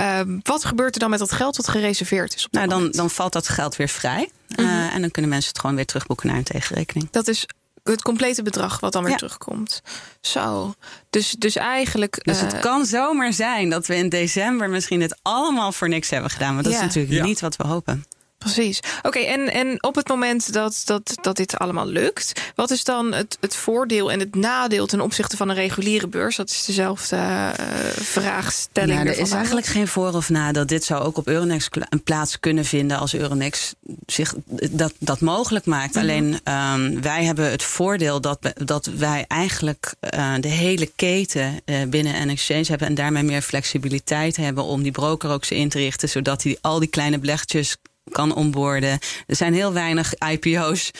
[0.00, 2.44] Uh, wat gebeurt er dan met dat geld dat gereserveerd is?
[2.44, 4.30] Op nou, dan, dan valt dat geld weer vrij.
[4.48, 4.66] Mm -hmm.
[4.66, 7.08] uh, en dan kunnen mensen het gewoon weer terugboeken naar een tegenrekening.
[7.10, 7.46] Dat is
[7.82, 9.16] het complete bedrag wat dan weer ja.
[9.16, 9.82] terugkomt.
[10.20, 10.74] Zo.
[11.10, 12.24] Dus, dus eigenlijk.
[12.24, 16.10] Dus het uh, kan zomaar zijn dat we in december misschien het allemaal voor niks
[16.10, 16.54] hebben gedaan.
[16.54, 16.78] Maar dat ja.
[16.78, 17.24] is natuurlijk ja.
[17.24, 18.04] niet wat we hopen.
[18.42, 18.80] Precies.
[18.98, 22.84] Oké, okay, en, en op het moment dat, dat, dat dit allemaal lukt, wat is
[22.84, 26.36] dan het, het voordeel en het nadeel ten opzichte van een reguliere beurs?
[26.36, 27.48] Dat is dezelfde uh,
[27.94, 28.98] vraagstelling.
[28.98, 30.66] Ja, er is eigenlijk geen voor of nadeel.
[30.66, 33.74] Dit zou ook op Euronext een plaats kunnen vinden als Euronext
[34.06, 34.34] zich
[34.70, 35.94] dat, dat mogelijk maakt.
[35.94, 36.10] Mm -hmm.
[36.10, 41.82] Alleen um, wij hebben het voordeel dat, dat wij eigenlijk uh, de hele keten uh,
[41.88, 45.78] binnen NXchange hebben en daarmee meer flexibiliteit hebben om die broker ook zo in te
[45.78, 47.76] richten, zodat hij al die kleine beleggetjes
[48.10, 48.98] kan onboorden.
[49.26, 50.90] Er zijn heel weinig IPO's.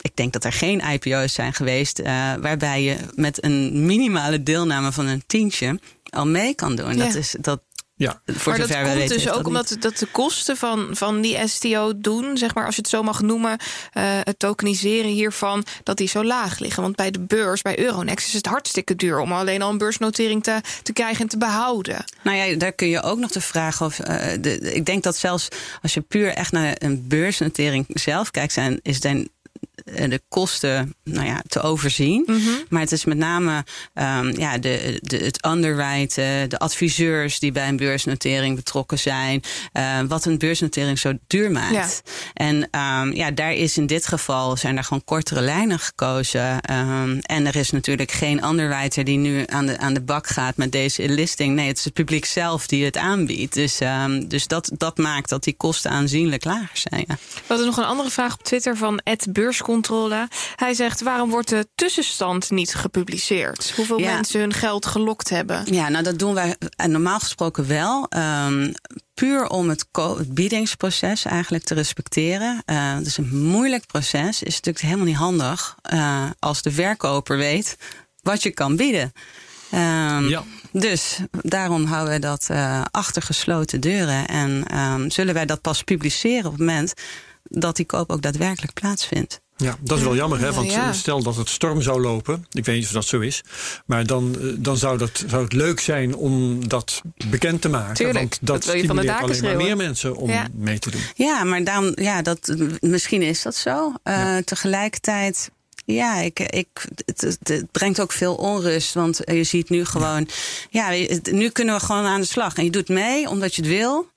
[0.00, 2.06] Ik denk dat er geen IPO's zijn geweest uh,
[2.40, 5.80] waarbij je met een minimale deelname van een tientje
[6.10, 6.96] al mee kan doen.
[6.96, 7.04] Ja.
[7.04, 7.60] Dat is dat.
[7.96, 8.20] Ja.
[8.26, 9.82] Voor maar dat komt dus ook dat omdat niet.
[9.82, 13.20] dat de kosten van, van die STO doen, zeg maar, als je het zo mag
[13.20, 16.82] noemen, uh, het tokeniseren hiervan, dat die zo laag liggen.
[16.82, 20.42] Want bij de beurs, bij Euronext, is het hartstikke duur om alleen al een beursnotering
[20.42, 22.04] te, te krijgen en te behouden.
[22.22, 23.98] Nou ja, daar kun je ook nog de vraag of.
[23.98, 24.06] Uh,
[24.40, 25.48] de, ik denk dat zelfs
[25.82, 29.28] als je puur echt naar een beursnotering zelf kijkt, zijn, is dan
[29.84, 32.22] de kosten nou ja, te overzien.
[32.26, 32.32] Mhm.
[32.36, 32.64] Mm -hmm.
[32.68, 37.68] Maar het is met name um, ja, de, de, het underwriten, de adviseurs die bij
[37.68, 39.42] een beursnotering betrokken zijn.
[39.72, 42.02] Uh, wat een beursnotering zo duur maakt.
[42.04, 42.12] Ja.
[42.34, 46.72] En um, ja, daar is in dit geval zijn er gewoon kortere lijnen gekozen.
[46.72, 50.56] Um, en er is natuurlijk geen underwriter die nu aan de, aan de bak gaat
[50.56, 51.54] met deze listing.
[51.54, 53.54] Nee, het is het publiek zelf die het aanbiedt.
[53.54, 53.78] Dus,
[54.26, 57.04] dus dat, dat maakt dat die kosten aanzienlijk lager zijn.
[57.08, 57.14] Ja.
[57.34, 60.28] We hadden nog een andere vraag op Twitter van Ed Beurscontrole.
[60.56, 63.72] Hij zegt: waarom wordt de tussenstand niet gepubliceerd?
[63.76, 64.14] Hoeveel Ja.
[64.14, 65.74] mensen hun geld gelokt hebben?
[65.74, 68.06] Ja, nou dat doen wij eh, normaal gesproken wel.
[68.46, 68.72] Um,
[69.14, 72.62] puur om het, het biedingsproces eigenlijk te respecteren.
[72.66, 74.42] Uh, het is een moeilijk proces.
[74.42, 77.76] Is natuurlijk helemaal niet handig uh, als de verkoper weet
[78.22, 79.12] wat je kan bieden.
[79.74, 80.42] Um, Ja.
[80.72, 84.26] Dus daarom houden we dat uh, achter gesloten deuren.
[84.28, 86.92] En um, zullen wij dat pas publiceren op het moment
[87.42, 89.40] dat die koop ook daadwerkelijk plaatsvindt.
[89.56, 90.52] Ja, dat is wel jammer, hè?
[90.52, 90.86] Want ja.
[90.88, 92.46] eh, stel dat het storm zou lopen.
[92.50, 93.42] Ik weet niet of dat zo is.
[93.86, 97.94] Maar dan, eh, dan zou, dat, zou het leuk zijn om dat bekend te maken.
[97.94, 100.46] Tuurlijk, want dat dat wil je van de daken alleen maar meer mensen om Ja.
[100.54, 101.00] mee te doen.
[101.14, 103.86] Ja, maar dan, ja, dat, misschien is dat zo.
[103.88, 104.42] Uh, Ja.
[104.42, 105.50] Tegelijkertijd.
[105.86, 106.68] Ja, ik, ik,
[107.04, 108.94] het, het, het brengt ook veel onrust.
[108.94, 110.28] Want je ziet nu gewoon.
[110.70, 110.90] Ja,
[111.30, 112.54] nu kunnen we gewoon aan de slag.
[112.54, 114.08] En je doet mee omdat je het wil.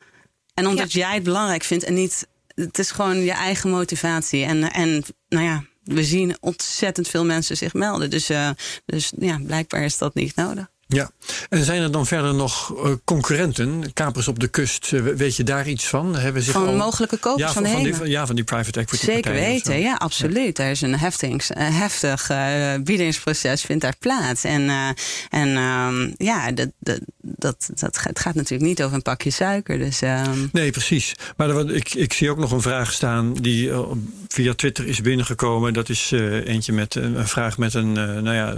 [0.53, 1.83] En omdat jij het belangrijk vindt.
[1.83, 2.27] En niet.
[2.61, 4.43] Het is gewoon je eigen motivatie.
[4.43, 8.09] En, en nou ja, we zien ontzettend veel mensen zich melden.
[8.09, 8.49] Dus, uh,
[8.85, 10.67] dus ja, blijkbaar is dat niet nodig.
[10.89, 11.11] Ja,
[11.49, 14.91] en zijn er dan verder nog uh, concurrenten, kapers op de kust?
[14.91, 16.15] Uh, weet je daar iets van?
[16.15, 16.75] Hebben zich Van al...
[16.75, 20.59] mogelijke kopers ja, van de van ja, van die private equity Zeker weten, ja, absoluut.
[20.59, 24.43] Er is een, heftings, een heftig uh, biedingsproces vindt daar plaats.
[24.43, 24.89] En, uh,
[25.29, 29.31] en um, ja, dat, dat, dat, dat gaat, het gaat natuurlijk niet over een pakje
[29.31, 29.77] suiker.
[29.77, 30.49] Dus, um...
[30.51, 31.13] Nee, precies.
[31.37, 33.91] Maar er, ik, ik zie ook nog een vraag staan die uh,
[34.27, 35.73] via Twitter is binnengekomen.
[35.73, 36.11] Dat is
[36.45, 38.55] eentje met een vraag met een, nou ja,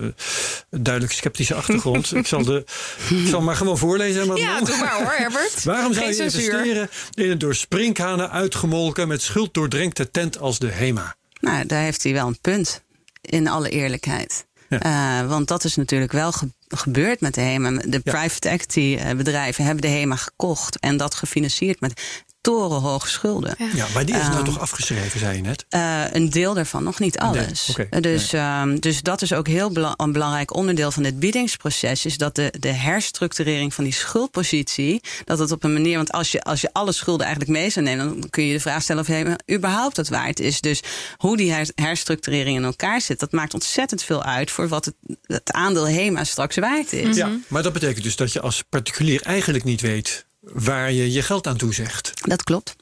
[0.69, 2.11] duidelijk sceptische achtergrond.
[2.19, 2.65] ik, zal de,
[3.09, 4.27] ik zal maar gewoon voorlezen.
[4.27, 5.63] Maar Ja, doe maar hoor, Herbert.
[5.73, 10.59] Waarom zou Geen je investeren in een door sprinkhanen uitgemolken met schuld doordrenkte tent als
[10.59, 11.15] de HEMA?
[11.39, 12.83] Nou, daar heeft hij wel een punt,
[13.21, 14.47] in alle eerlijkheid.
[14.69, 15.21] Ja.
[15.21, 17.71] Uh, want dat is natuurlijk wel ge gebeurd met de HEMA.
[17.71, 18.11] De ja.
[18.11, 23.55] private equity uh, bedrijven hebben de HEMA gekocht en dat gefinancierd met torenhoge schulden.
[23.73, 25.65] Ja, maar die is nou Ehm, toch afgeschreven, zei je net?
[25.69, 27.75] Eh, een deel daarvan, nog niet alles.
[27.99, 32.05] dus, ehm, dus dat is ook heel bela- een belangrijk onderdeel van dit biedingsproces.
[32.05, 35.01] Is dat de, de herstructurering van die schuldpositie.
[35.25, 35.95] Dat het op een manier.
[35.97, 38.19] Want als je, als je alle schulden eigenlijk mee zou nemen.
[38.19, 40.61] dan kun je de vraag stellen of HEMA überhaupt dat waard is.
[40.61, 40.81] Dus
[41.17, 43.19] hoe die her- herstructurering in elkaar zit.
[43.19, 47.15] dat maakt ontzettend veel uit voor wat het, het aandeel HEMA straks waard is.
[47.15, 51.21] Ja, maar dat betekent dus dat je als particulier eigenlijk niet weet waar je je
[51.21, 52.11] geld aan toezegt.
[52.27, 52.75] Dat klopt.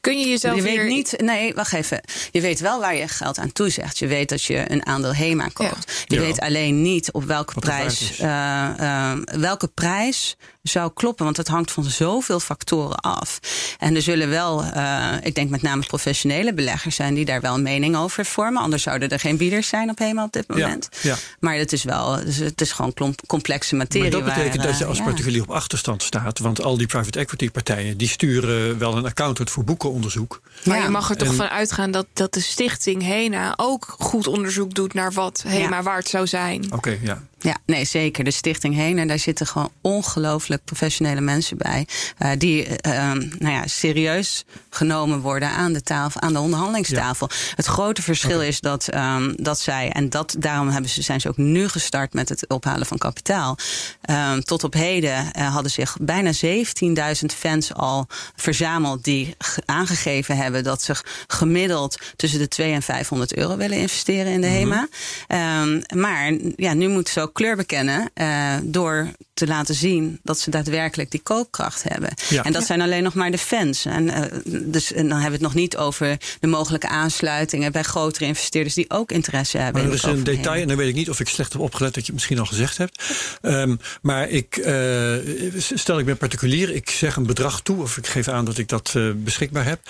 [0.00, 0.86] Kun je jezelf je weet hier...
[0.86, 2.00] niet, nee, wacht even.
[2.30, 3.98] Je weet wel waar je geld aan toezegt.
[3.98, 6.04] Je weet dat je een aandeel HEMA koopt.
[6.06, 6.20] Je Ja.
[6.20, 11.24] weet alleen niet op welke prijs, eh, eh, welke prijs zou kloppen.
[11.24, 13.40] Want het hangt van zoveel factoren af.
[13.78, 17.54] En er zullen wel, eh, ik denk met name professionele beleggers zijn die daar wel
[17.54, 18.62] een mening over vormen.
[18.62, 20.88] Anders zouden er geen bieders zijn op HEMA op dit moment.
[21.02, 21.16] ja.
[21.40, 22.94] Maar het is wel, dus het is gewoon
[23.26, 24.10] complexe materie.
[24.10, 25.04] Maar dat betekent waar, dat je eh, als ja.
[25.04, 26.38] particulier op achterstand staat.
[26.38, 30.40] Want al die private equity partijen die sturen wel een accountant voor boekenonderzoek.
[30.64, 30.82] Maar Ja.
[30.82, 34.74] je mag er toch En- van uitgaan dat, dat de stichting HENA ook goed onderzoek
[34.74, 35.82] doet naar wat HEMA Ja.
[35.82, 36.72] waard zou zijn.
[36.72, 37.22] Oké, ja.
[37.42, 38.24] Ja, nee, zeker.
[38.24, 41.86] De Stichting Heen, en daar zitten gewoon ongelooflijk professionele mensen bij.
[42.18, 47.28] eh, die eh, ehm, nou ja, serieus genomen worden aan de tafel, aan de onderhandelingstafel.
[47.54, 51.28] Het grote verschil is dat, ehm, dat zij, en dat, daarom hebben ze, zijn ze
[51.28, 53.56] ook nu gestart met het ophalen van kapitaal.
[54.02, 60.36] Ehm, tot op heden eh, hadden zich bijna 17.000 fans al verzameld die ge- aangegeven
[60.36, 60.94] hebben dat ze
[61.26, 64.88] gemiddeld tussen de 200 en 500 euro willen investeren in de HEMA.
[65.26, 70.38] Ehm, maar ja, nu moeten ze ook kleur bekennen eh, door te laten zien dat
[70.40, 72.14] ze daadwerkelijk die koopkracht hebben.
[72.28, 72.44] Ja.
[72.44, 72.66] En dat Ja.
[72.66, 73.84] zijn alleen nog maar de fans.
[73.84, 77.82] En, eh, dus, en dan hebben we het nog niet over de mogelijke aansluitingen bij
[77.82, 79.82] grotere investeerders die ook interesse hebben.
[79.82, 81.94] Maar de is een detail, en dan weet ik niet of ik slecht heb opgelet
[81.94, 83.02] dat je het misschien al gezegd hebt.
[83.42, 85.14] Ehm, maar ik, eh,
[85.58, 88.68] stel ik ben particulier, ik zeg een bedrag toe, of ik geef aan dat ik
[88.68, 89.80] dat beschikbaar heb.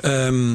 [0.00, 0.54] Ehm,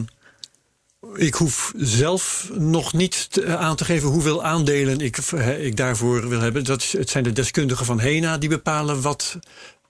[1.15, 6.29] ik hoef zelf nog niet te- aan te geven hoeveel aandelen ik, eh, ik daarvoor
[6.29, 6.63] wil hebben.
[6.63, 9.37] Dat het zijn de deskundigen van HENA die bepalen wat,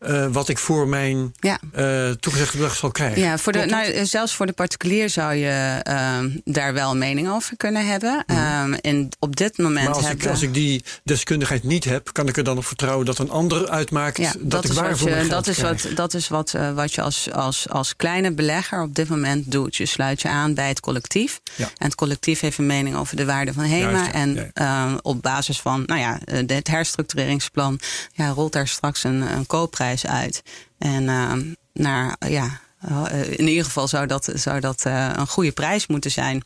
[0.02, 1.60] eh, wat ik voor mijn Ja.
[1.74, 3.22] eh, toegezegd bedrag zal krijgen.
[3.22, 7.30] Ja, voor de, nou, zelfs voor de particulier zou je ehm, daar wel een mening
[7.30, 8.24] over kunnen hebben.
[8.28, 9.90] Ehm, en op dit moment Mhm.
[9.98, 13.06] maar als ik, als ik die deskundigheid niet heb, kan ik er dan op vertrouwen
[13.06, 15.84] dat een ander uitmaakt Ja, dat, ik is waar voor je, dat is krijg.
[15.84, 19.52] wat, dat is wat, eh, wat je als, als, als kleine belegger op dit moment
[19.52, 19.76] doet.
[19.76, 21.40] Je sluit je aan bij het collectief.
[21.56, 21.66] Ja.
[21.66, 24.12] En het collectief heeft een mening over de waarde van HEMA.
[24.12, 24.88] En Ja, ja.
[24.88, 27.80] eh, op basis van nou ja, eh, het herstructureringsplan
[28.14, 30.42] ja, rolt daar straks een, een koopprijs uit.
[30.78, 31.34] En eh,
[31.74, 36.12] naar, ja, eh, in ieder geval zou dat, zou dat eh, een goede prijs moeten
[36.12, 36.44] zijn.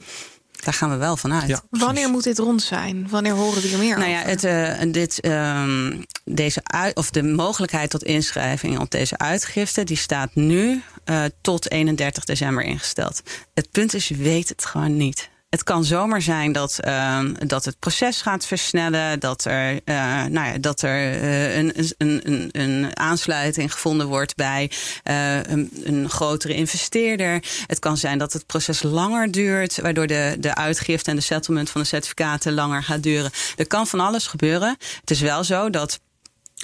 [0.65, 1.47] Daar gaan we wel vanuit.
[1.47, 3.07] Ja, Wanneer moet dit rond zijn?
[3.09, 4.29] Wanneer horen we hier meer Nou ja, over?
[4.29, 9.97] het, eh, dit, ehm, deze uit, of de mogelijkheid tot inschrijving op deze uitgifte, die
[9.97, 13.21] staat nu eh, tot 31 december ingesteld.
[13.53, 15.29] Het punt is, je weet het gewoon niet.
[15.49, 20.47] Het kan zomaar zijn dat, ehm, dat het proces gaat versnellen, dat er, eh, nou
[20.47, 24.71] ja, dat er eh, een, een, een, een aansluiting gevonden wordt bij
[25.03, 27.43] eh, een, een grotere investeerder.
[27.67, 31.69] Het kan zijn dat het proces langer duurt, waardoor de, de uitgifte en de settlement
[31.69, 33.31] van de certificaten langer gaat duren.
[33.55, 34.75] Er kan van alles gebeuren.
[34.99, 35.99] Het is wel zo dat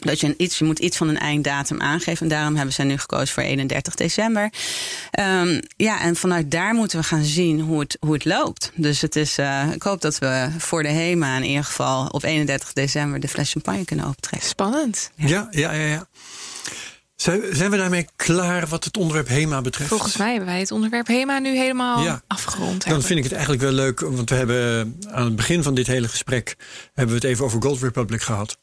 [0.06, 2.22] dat je, een iets, je moet iets van een einddatum aangeven.
[2.22, 4.50] En daarom hebben ze nu gekozen voor 31 december.
[5.12, 8.72] Ehm, ja, en vanuit daar moeten we gaan zien hoe het, hoe het loopt.
[8.76, 12.24] Dus het is, eh, ik hoop dat we voor de HEMA in ieder geval op
[12.24, 14.50] 31 december de fles champagne kunnen opentrekken.
[14.50, 15.12] Spannend.
[15.16, 15.86] Ja, ja, ja.
[15.86, 16.06] ja.
[17.16, 19.90] Zijn, zijn we daarmee klaar wat het onderwerp HEMA betreft?
[19.90, 22.22] Volgens mij hebben wij het onderwerp HEMA nu helemaal Ja.
[22.28, 22.70] afgerond.
[22.72, 23.04] Dan hebben.
[23.04, 26.08] vind ik het eigenlijk wel leuk, want we hebben aan het begin van dit hele
[26.08, 26.56] gesprek
[26.94, 28.58] hebben we het even over Gold Republic gehad.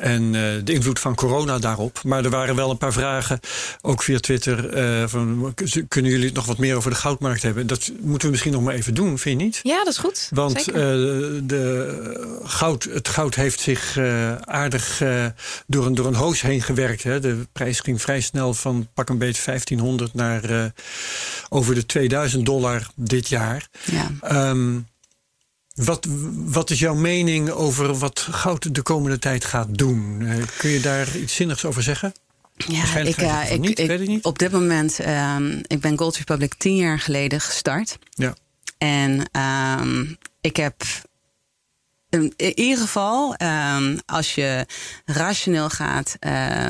[0.00, 2.00] En eh, de invloed van corona daarop.
[2.04, 3.40] Maar er waren wel een paar vragen,
[3.80, 4.68] ook via Twitter.
[4.68, 5.54] eh, van,
[5.88, 7.66] kunnen jullie het nog wat meer over de goudmarkt hebben?
[7.66, 9.60] Dat moeten we misschien nog maar even doen, vind je niet?
[9.62, 10.28] Ja, dat is goed.
[10.30, 10.74] Want eh,
[11.42, 13.98] de goud, het goud heeft zich
[14.40, 15.02] aardig
[15.66, 17.02] door, een, door een hoos heen gewerkt.
[17.02, 17.20] Hè.
[17.20, 20.72] De prijs ging vrij snel van pak een beetje 1500 naar
[21.48, 23.68] over de 2000 dollar dit jaar.
[23.84, 24.10] Ja.
[24.20, 24.78] Ehm,
[25.74, 30.22] wat, wat is jouw mening over wat goud de komende tijd gaat doen?
[30.26, 32.12] Eh, kun je daar iets zinnigs over zeggen?
[32.68, 34.24] Ja, ik, zeggen ik, niet, ik- weet ik niet.
[34.24, 37.98] op dit moment, ehm, ik ben Gold Republic tien jaar geleden gestart.
[38.10, 38.34] Ja.
[38.78, 40.04] En ehm,
[40.40, 40.82] ik heb
[42.08, 44.66] in ieder geval, ehm, als je
[45.04, 46.68] rationeel gaat, eh,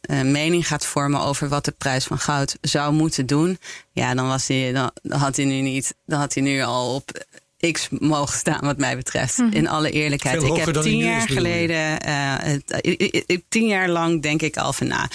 [0.00, 3.58] een mening gaat vormen over wat de prijs van goud zou moeten doen,
[3.92, 7.24] ja, dan, was die, dan had hij nu niet, dan had hij nu al op
[7.72, 9.42] X mogen staan, wat mij betreft.
[9.50, 10.42] In alle eerlijkheid.
[10.42, 14.42] Veel ik heb tien jaar geleden, eh, het- i- i- i- tien jaar lang denk
[14.42, 15.08] ik al van, nou,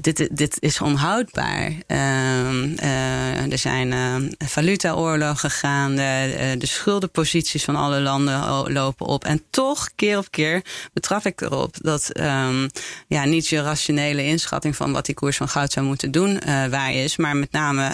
[0.00, 1.72] dit, dit is onhoudbaar.
[1.86, 6.02] Ehm, eh, er zijn uh, valutaoorlogen gaande.
[6.02, 9.24] Uh, de schuldenposities van alle landen lopen op.
[9.24, 12.70] En toch, keer op keer, betrap ik erop dat um,
[13.06, 16.40] ja, niet je rationele inschatting van wat die koers van goud zou moeten doen
[16.70, 17.16] waar is.
[17.16, 17.90] Maar met name,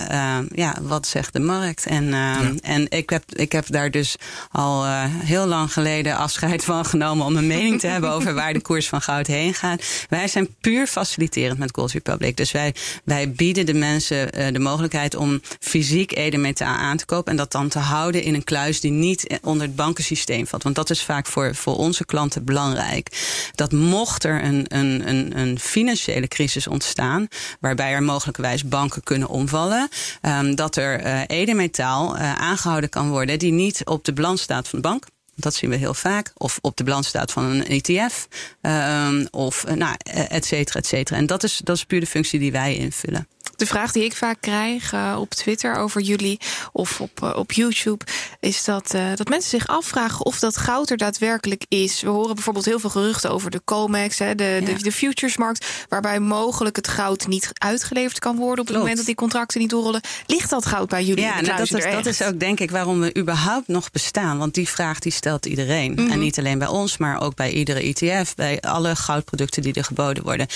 [0.55, 1.86] ja, wat zegt de markt?
[1.86, 2.53] En, ja.
[2.62, 4.16] en ik, heb, ik heb daar dus
[4.51, 8.61] al heel lang geleden afscheid van genomen om een mening te hebben over waar de
[8.61, 9.82] koers van goud heen gaat.
[10.09, 11.89] Wij zijn puur faciliterend met Gold
[12.36, 12.74] Dus wij,
[13.05, 17.30] wij bieden de mensen uh, de mogelijkheid om fysiek edelmetaal aan te kopen.
[17.30, 20.62] En dat dan te houden in een kluis die niet onder het bankensysteem valt.
[20.62, 23.09] Want dat is vaak voor, voor onze klanten belangrijk.
[23.55, 27.28] Dat mocht er een, een, een, een financiële crisis ontstaan.
[27.61, 29.88] waarbij er mogelijkerwijs banken kunnen omvallen.
[30.22, 34.80] Um, dat er edelmetaal uh, aangehouden kan worden die niet op de balans staat van
[34.80, 35.07] de bank.
[35.35, 36.33] Dat zien we heel vaak.
[36.37, 38.28] Of op de balans staat van een ETF.
[38.62, 39.97] Um, of nou,
[40.28, 41.16] et cetera, et cetera.
[41.18, 43.28] En dat is, dat is puur de functie die wij invullen.
[43.61, 46.40] De vraag die ik vaak krijg uh, op Twitter over jullie
[46.72, 48.04] of op, uh, op YouTube
[48.40, 52.02] is dat, uh, dat mensen zich afvragen of dat goud er daadwerkelijk is.
[52.02, 54.66] We horen bijvoorbeeld heel veel geruchten over de COMEX, hè, de, ja.
[54.66, 58.80] de, de futuresmarkt, waarbij mogelijk het goud niet uitgeleverd kan worden op het Klopt.
[58.80, 60.00] moment dat die contracten niet doorrollen.
[60.26, 61.24] Ligt dat goud bij jullie?
[61.24, 64.38] Ja, nou, dat, is, dat is ook denk ik waarom we überhaupt nog bestaan.
[64.38, 65.90] Want die vraag die stelt iedereen.
[65.90, 66.02] Mm Mhm.
[66.02, 66.12] -hmm.
[66.12, 69.84] En niet alleen bij ons, maar ook bij iedere ETF, bij alle goudproducten die er
[69.84, 70.46] geboden worden.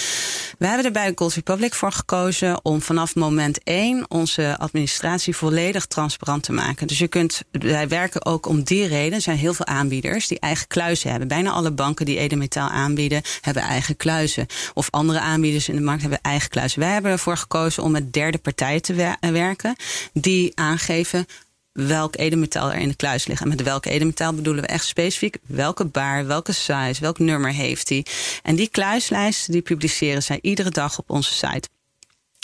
[0.58, 5.86] We hebben er bij Gold Republic voor gekozen om vanaf moment één onze administratie volledig
[5.86, 6.86] transparant te maken.
[6.86, 9.12] Dus je kunt, wij werken ook om die reden.
[9.12, 11.28] Er zijn heel veel aanbieders die eigen kluizen hebben.
[11.28, 14.46] Bijna alle banken die edelmetaal aanbieden, hebben eigen kluizen.
[14.74, 16.80] Of andere aanbieders in de markt hebben eigen kluizen.
[16.80, 19.76] Wij hebben ervoor gekozen om met derde partijen te wer werken,
[20.12, 21.26] die aangeven
[21.72, 23.42] welk edelmetaal er in de kluis ligt.
[23.42, 27.88] En met welk edelmetaal bedoelen we echt specifiek welke baar, welke size, welk nummer heeft
[27.88, 28.06] die.
[28.42, 31.68] En die kluislijsten die publiceren zij iedere dag op onze site.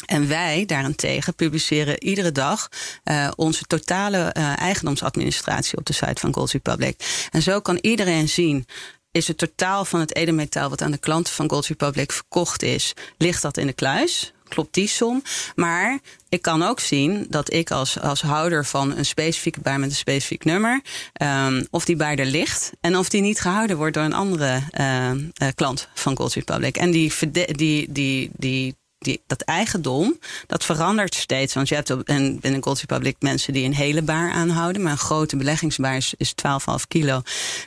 [0.07, 2.69] En wij daarentegen publiceren iedere dag
[3.05, 7.29] uh, onze totale uh, eigendomsadministratie op de site van Gold Republic.
[7.31, 8.67] En zo kan iedereen zien
[9.13, 12.93] is het totaal van het edelmetaal wat aan de klanten van Gold Republic verkocht is,
[13.19, 14.33] ligt dat in de kluis?
[14.49, 15.23] Klopt die som?
[15.55, 15.99] Maar
[16.29, 19.97] ik kan ook zien dat ik als, als houder van een specifieke baar met een
[19.97, 20.81] specifiek nummer,
[21.23, 24.63] um, of die baar er ligt en of die niet gehouden wordt door een andere
[24.81, 26.77] uh, klant van Gold Republic.
[26.77, 31.55] En die, die, die, die die, dat eigendom, dat verandert steeds.
[31.55, 34.83] Want je hebt op, en binnen Gold Republic mensen die een hele baar aanhouden.
[34.83, 37.23] Maar een grote beleggingsbaar is, is 12,5 kilo.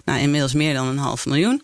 [0.06, 1.64] Nou, inmiddels meer dan een half miljoen.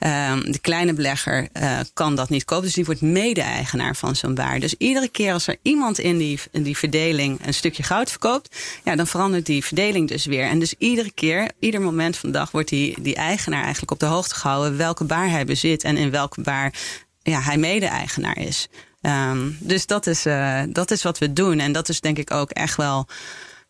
[0.00, 2.64] Um, de kleine belegger uh, kan dat niet kopen.
[2.64, 4.60] Dus die wordt mede-eigenaar van zo'n baar.
[4.60, 8.56] Dus iedere keer als er iemand in die, in die verdeling een stukje goud verkoopt.
[8.84, 10.44] Ja, dan verandert die verdeling dus weer.
[10.44, 14.00] En dus iedere keer, ieder moment van de dag wordt die, die eigenaar eigenlijk op
[14.00, 14.76] de hoogte gehouden.
[14.76, 16.74] Welke baar hij bezit en in welke baar
[17.22, 18.68] ja, hij mede-eigenaar is.
[19.02, 21.58] Um, dus dat is, uh, dat is wat we doen.
[21.58, 23.06] En dat is denk ik ook echt wel.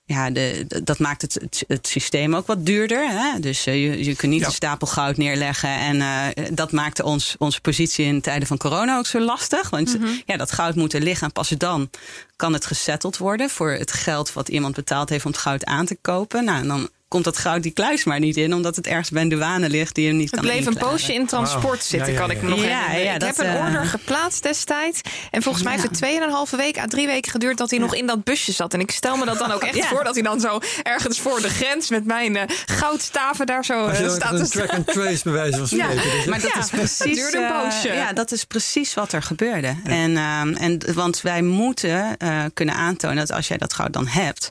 [0.05, 3.09] Ja, de, dat maakt het, het, het, systeem ook wat duurder.
[3.09, 3.41] Hè?
[3.41, 4.47] Dus uh, je, je kunt niet ja.
[4.47, 5.69] een stapel goud neerleggen.
[5.69, 9.71] En uh, dat maakte ons, onze positie in tijden van corona ook zo lastig.
[9.71, 9.99] Want Mhm.
[9.99, 10.23] mm -hmm.
[10.27, 11.27] ja, dat goud moet er liggen.
[11.27, 11.91] En pas dan
[12.37, 15.87] kan het gesetteld worden voor het geld wat iemand betaald heeft om het goud aan
[15.87, 16.45] te kopen.
[16.45, 19.23] Nou, en dan komt dat goud die kluis maar niet in, omdat het ergens bij
[19.23, 20.83] een douane ligt die hem niet het kan bleef inklaren.
[20.83, 21.81] een poosje in transport wow.
[21.81, 23.29] zitten, ja, ja, kan ik me nog ja, herinneren.
[23.29, 23.65] ik heb een uh...
[23.65, 25.01] order geplaatst destijds.
[25.31, 28.07] En volgens mij heeft het tweeënhalve week à drie weken geduurd dat hij nog in
[28.07, 28.75] dat busje zat.
[28.75, 31.41] En ik stel me dat dan ook echt voor dat hij dan zo ergens voor
[31.41, 35.33] de grens met mijn uh, goudstaven daar zo uh, staat te track and trace bij
[35.33, 36.03] wijze van spreken.
[36.03, 37.17] Dus maar dat is precies.
[37.17, 37.93] duurde een poosje.
[37.93, 39.77] ja, dat is precies wat er gebeurde.
[39.85, 40.17] En,
[40.57, 42.17] en want wij moeten
[42.55, 44.49] kunnen aantonen dat als jij dat goud dan hebt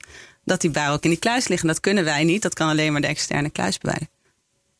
[0.49, 1.67] dat die bui ook in die kluis liggen.
[1.67, 2.41] Dat kunnen wij niet.
[2.41, 4.07] Dat kan alleen maar de externe kluisbewaarder.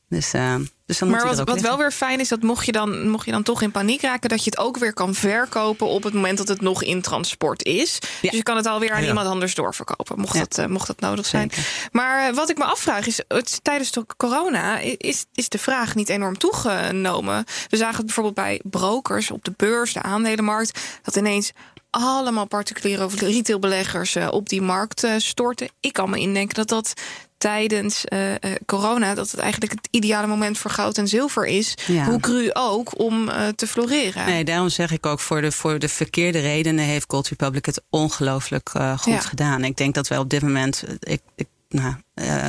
[0.09, 0.55] Dus, uh,
[0.85, 3.09] dus dan maar moet wat, ook wat wel weer fijn is, dat mocht je, dan,
[3.09, 6.03] mocht je dan toch in paniek raken, dat je het ook weer kan verkopen op
[6.03, 7.99] het moment dat het nog in transport is.
[8.01, 8.29] Ja.
[8.29, 9.07] Dus je kan het alweer aan ja.
[9.07, 10.39] iemand anders doorverkopen, mocht, ja.
[10.39, 11.51] dat, uh, mocht dat nodig zijn.
[11.51, 11.89] Zeker.
[11.91, 15.95] Maar uh, wat ik me afvraag is, het, tijdens de corona is, is de vraag
[15.95, 17.45] niet enorm toegenomen.
[17.67, 21.51] We zagen het bijvoorbeeld bij brokers op de beurs, de aandelenmarkt, dat ineens
[21.89, 25.69] allemaal particuliere of retailbeleggers uh, op die markt uh, storten.
[25.79, 26.93] Ik kan me indenken dat dat
[27.37, 28.33] tijdens uh,
[28.65, 29.13] corona...
[29.13, 31.73] dat het eigenlijk het ideale moment voor goud en zilver is.
[31.87, 32.05] Ja.
[32.05, 34.25] Hoe cru ook, om te floreren.
[34.25, 35.19] Nee, daarom zeg ik ook...
[35.19, 39.19] voor de, voor de verkeerde redenen heeft Gold Republic het ongelooflijk goed ja.
[39.19, 39.63] gedaan.
[39.63, 40.83] Ik denk dat wij op dit moment...
[40.99, 41.95] Ik, ik, nou,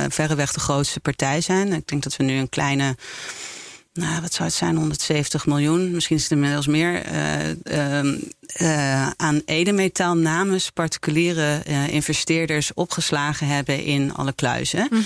[0.09, 1.73] verreweg de grootste partij zijn.
[1.73, 2.95] Ik denk dat we nu een kleine
[3.93, 8.13] nou, wat zou het zijn, 170 miljoen, misschien is het inmiddels meer, uh, uh,
[8.61, 14.87] uh, aan edelmetaal namens particuliere investeerders opgeslagen hebben in alle kluizen.
[14.89, 15.01] Mhm.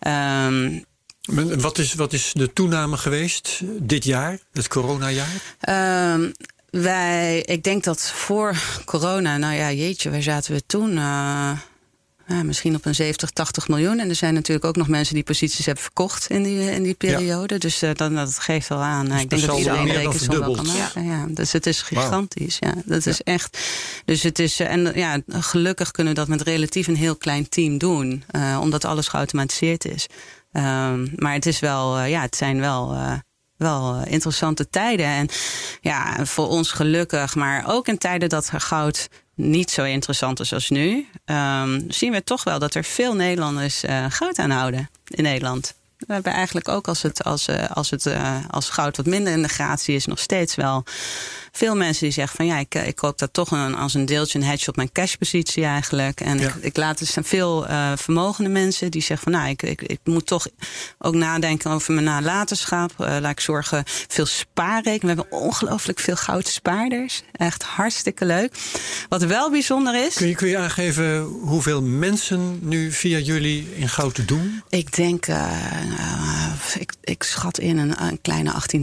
[0.00, 0.84] Mm
[1.24, 1.60] -hmm.
[1.60, 5.56] wat, is, wat is de toename geweest dit jaar, het coronajaar?
[5.60, 6.30] Ehm,
[6.70, 10.98] Wij, ik denk dat voor corona, nou ja, jeetje, waar zaten we toen?
[12.30, 13.98] Uh, ja, misschien op een 70, 80 miljoen.
[13.98, 16.94] En er zijn natuurlijk ook nog mensen die posities hebben verkocht in die, in die
[16.94, 17.58] periode.
[17.58, 19.08] Dus uh, dan, dat geeft wel aan.
[19.08, 21.04] Dus ik denk dat iedereen rekensom wel kan maken.
[21.04, 21.26] Ja.
[21.28, 22.58] Dus het is gigantisch.
[22.58, 22.74] Wow.
[22.74, 23.58] Ja, dat is echt.
[24.04, 24.60] Dus het is.
[24.60, 28.24] En ja, gelukkig kunnen we dat met relatief een heel klein team doen.
[28.32, 30.06] Uh, omdat alles geautomatiseerd is.
[30.52, 32.96] Um, maar het is wel, ja, het zijn wel
[33.56, 35.06] wel interessante tijden.
[35.06, 35.28] En
[35.80, 39.08] ja, voor ons gelukkig, maar ook in tijden dat goud
[39.40, 43.84] niet zo interessant is als nu, um, zien we toch wel dat er veel Nederlanders
[43.84, 45.74] uh, goud aanhouden in Nederland.
[45.98, 49.42] We hebben eigenlijk ook als het, als, als het uh, als goud wat minder in
[49.42, 50.84] de gratie is, nog steeds wel
[51.52, 54.38] veel mensen die zeggen van ja, ik, ik koop dat toch een, als een deeltje
[54.38, 56.20] een hedge op mijn cashpositie eigenlijk.
[56.20, 56.48] En ja.
[56.48, 60.00] ik, ik, laat dus veel uh, vermogende mensen die zeggen van nou, ik, ik, ik
[60.04, 60.46] moet toch
[60.98, 62.90] ook nadenken over mijn nalatenschap.
[63.00, 65.16] Uh, laat ik zorgen, veel spaarrekening.
[65.16, 67.22] We hebben ongelooflijk veel goudspaarders.
[67.32, 68.54] Echt hartstikke leuk.
[69.08, 70.14] Wat wel bijzonder is.
[70.14, 74.62] Kun je, kun je aangeven hoeveel mensen nu via jullie in goud doen?
[74.68, 75.52] Ik denk, uh,
[76.78, 78.78] ik, ik schat in een, een kleine 18.000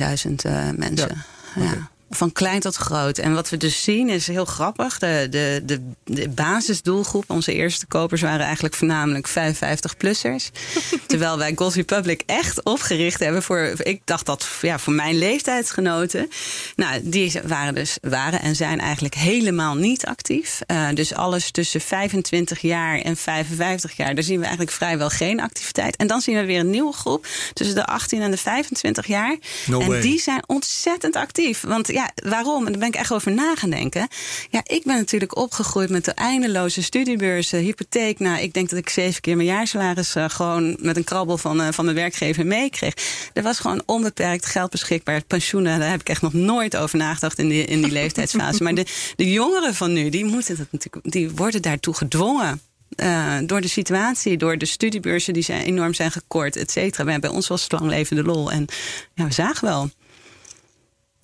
[0.76, 0.96] mensen.
[0.96, 1.26] Ja.
[1.56, 1.68] Okay.
[1.68, 3.18] ja van klein tot groot.
[3.18, 5.00] En wat we dus zien is heel grappig.
[5.00, 10.52] De, de, de, de basisdoelgroep, onze eerste kopers waren eigenlijk voornamelijk 55-plussers.
[11.08, 16.30] Terwijl wij Gold Republic echt opgericht hebben voor, ik dacht dat ja, voor mijn leeftijdsgenoten.
[16.76, 20.60] Nou, die waren dus, waren en zijn eigenlijk helemaal niet actief.
[20.68, 25.42] Uh, dus alles tussen 25 jaar en 55 jaar, daar zien we eigenlijk vrijwel geen
[25.42, 25.96] activiteit.
[25.96, 29.38] En dan zien we weer een nieuwe groep tussen de 18 en de 25 jaar.
[29.66, 30.02] No en way.
[30.02, 31.62] die zijn ontzettend actief.
[31.62, 32.66] Want ja, waarom?
[32.66, 34.08] En daar ben ik echt over na gaan denken.
[34.50, 38.20] Ja, ik ben natuurlijk opgegroeid met de eindeloze studiebeurzen, hypotheek.
[38.20, 41.62] Nou, ik denk dat ik zeven keer mijn jaarsalaris uh, gewoon met een krabbel van,
[41.62, 42.94] uh, van mijn werkgever meekreeg.
[43.34, 45.22] Er was gewoon onbeperkt geld beschikbaar.
[45.22, 48.64] Pensioenen, daar heb ik echt nog nooit over nagedacht in die, in die leeftijdsfase.
[48.64, 48.86] maar de,
[49.16, 52.62] de jongeren van nu, die, moeten dat natuurlijk, die worden daartoe gedwongen.
[52.96, 57.04] Uh, door de situatie, door de studiebeurzen die zijn enorm zijn gekort, et cetera.
[57.04, 58.52] We hebben bij ons wel lang levende lol.
[58.52, 58.66] En
[59.14, 59.90] ja, we zagen wel.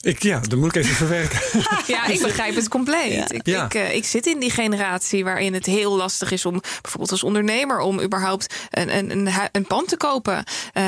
[0.04, 1.39] Ik, ja, dat moet ik even verwerken.
[1.95, 3.14] ja, ik begrijp het compleet.
[3.14, 3.30] Ja.
[3.30, 3.66] Ik, Ja.
[3.66, 7.24] Ik, uh, ik zit in die generatie waarin het heel lastig is om bijvoorbeeld als
[7.24, 10.43] ondernemer om überhaupt een, een, een, een pand te kopen.
[10.74, 10.84] Uh,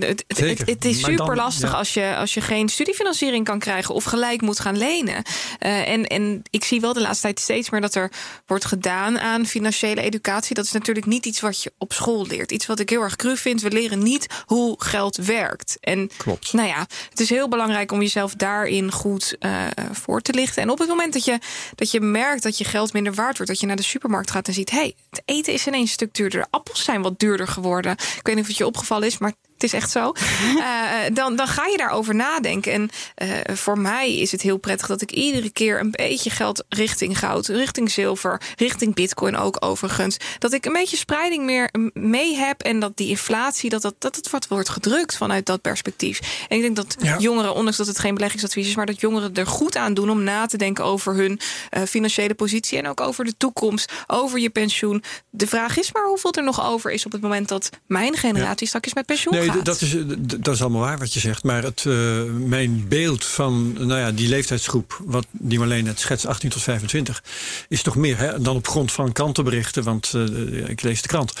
[0.00, 1.76] het, het, het is super dan- lastig ja.
[1.76, 5.22] als, je, als je geen studiefinanciering kan krijgen of gelijk moet gaan lenen.
[5.60, 8.10] Uh, en, en ik zie wel de laatste tijd steeds meer dat er
[8.46, 10.54] wordt gedaan aan financiële educatie.
[10.54, 12.50] Dat is natuurlijk niet iets wat je op school leert.
[12.52, 13.62] Iets wat ik heel erg cru vind.
[13.62, 15.76] We leren niet hoe geld werkt.
[15.80, 16.52] En Klopt.
[16.52, 20.62] nou ja, het is heel belangrijk om jezelf daarin goed uh, voor te lichten.
[20.62, 21.38] En op het moment dat je,
[21.74, 24.48] dat je merkt dat je geld minder waard wordt, dat je naar de supermarkt gaat
[24.48, 26.40] en ziet: hé, hey, het eten is ineens een stuk duurder.
[26.40, 27.92] De appels zijn wat duurder geworden.
[27.92, 30.12] Ik weet niet of het je opgevallen is, maar het is echt zo.
[30.56, 30.64] Uh,
[31.12, 32.72] dan, dan ga je daarover nadenken.
[32.72, 32.90] En
[33.22, 37.18] uh, voor mij is het heel prettig dat ik iedere keer een beetje geld richting
[37.18, 40.16] goud, richting zilver, richting bitcoin ook overigens.
[40.38, 44.16] Dat ik een beetje spreiding meer mee heb en dat die inflatie, dat, dat, dat
[44.16, 46.46] het wat wordt gedrukt vanuit dat perspectief.
[46.48, 47.18] En ik denk dat Ja.
[47.18, 50.22] jongeren, ondanks dat het geen beleggingsadvies is, maar dat jongeren er goed aan doen om
[50.22, 51.40] na te denken over hun
[51.76, 55.02] uh, financiële positie en ook over de toekomst, over je pensioen.
[55.30, 58.66] De vraag is maar hoeveel er nog over is op het moment dat mijn generatie
[58.66, 59.64] straks met pensioen Nee, gaat.
[59.64, 61.42] dat is, d- dat is allemaal waar wat je zegt.
[61.44, 66.26] Maar het, uh, mijn beeld van nou ja, die leeftijdsgroep, wat die Marleen net schetst,
[66.26, 67.22] 18 tot 25,
[67.68, 69.82] is toch meer hè, dan op grond van krantenberichten.
[69.82, 71.32] Want uh, ik lees de krant.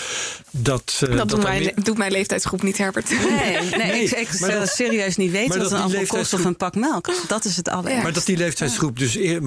[0.50, 3.10] Dat, uh, dat, dat doet, mijn, meer- doet mijn leeftijdsgroep niet, Herbert.
[3.10, 6.44] Nee, nee, Nee, ik, zou dat- serieus niet weten wat dat een appel kost of
[6.44, 7.10] een pak melk.
[7.28, 8.02] Dat is het aller.
[8.02, 9.42] Maar dat die leeftijdsgroep dus eer,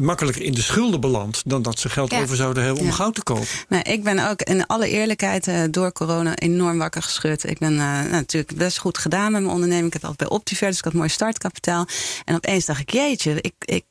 [0.00, 2.20] makkelijker in de schulden belandt dan dat ze geld Ja.
[2.20, 3.46] over zouden hebben om goud te kopen.
[3.68, 7.44] Nou, ik ben ook in alle eerlijkheid uh, door corona enorm wakker geschud.
[7.48, 9.86] Ik ben uh, nou, natuurlijk best goed gedaan met mijn onderneming.
[9.86, 11.86] Ik heb altijd bij Optiver, dus ik had mooi startkapitaal.
[12.24, 13.84] En opeens dacht ik, jeetje, ik, ik,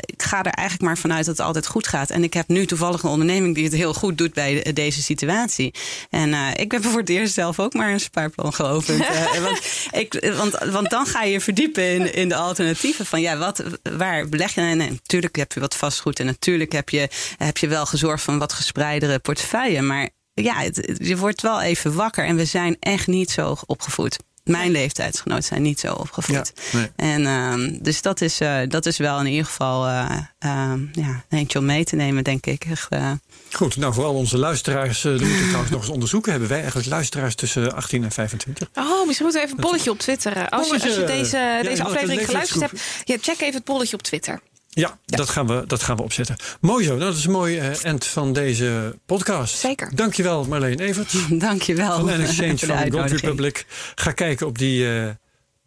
[0.00, 2.10] ik ga er eigenlijk maar vanuit dat het altijd goed gaat.
[2.10, 5.02] En ik heb nu toevallig een onderneming die het heel goed doet bij de, deze
[5.02, 5.74] situatie.
[6.10, 9.00] En uh, ik ben voor het eerst zelf ook maar een spaarplan geopend.
[9.00, 13.06] uh, want, ik, want, want dan ga je verdiepen in, in de alternatieven.
[13.06, 14.60] Van ja, wat, waar beleg je?
[14.60, 16.20] En natuurlijk heb je wat vastgoed.
[16.20, 19.82] En natuurlijk heb je, heb je wel gezorgd voor een wat gespreidere portefeuille.
[19.82, 22.24] Maar ja, het, je wordt wel even wakker.
[22.24, 24.18] En we zijn echt niet zo opgevoed.
[24.44, 26.52] Mijn leeftijdsgenoten zijn niet zo opgevoed.
[26.72, 26.90] Ja, nee.
[26.96, 31.24] En um, dus dat is, uh, dat is wel in ieder geval uh, um, ja,
[31.28, 32.64] eentje om mee te nemen, denk ik.
[32.64, 33.10] Echt, uh,
[33.52, 36.30] Goed, nou voor al onze luisteraars, uh, dat moeten we trouwens nog eens onderzoeken.
[36.30, 38.68] Hebben wij eigenlijk luisteraars tussen 18 en 25?
[38.74, 40.48] Oh, misschien moeten we even een polletje op Twitter.
[40.48, 43.96] Als je, als je deze, Ja, deze aflevering geluisterd hebt, ja, check even het polletje
[43.96, 44.40] op Twitter.
[44.74, 46.36] Ja, Dat, gaan we, dat gaan we opzetten.
[46.60, 49.58] Mooi zo, dat is een mooi uh, end van deze podcast.
[49.58, 49.90] Zeker.
[49.94, 51.14] Dankjewel Marleen Evert.
[51.40, 51.98] Dankjewel.
[51.98, 53.10] Van N-Exchange van Gold.
[53.10, 53.66] Republic.
[53.94, 55.08] Ga kijken op die uh,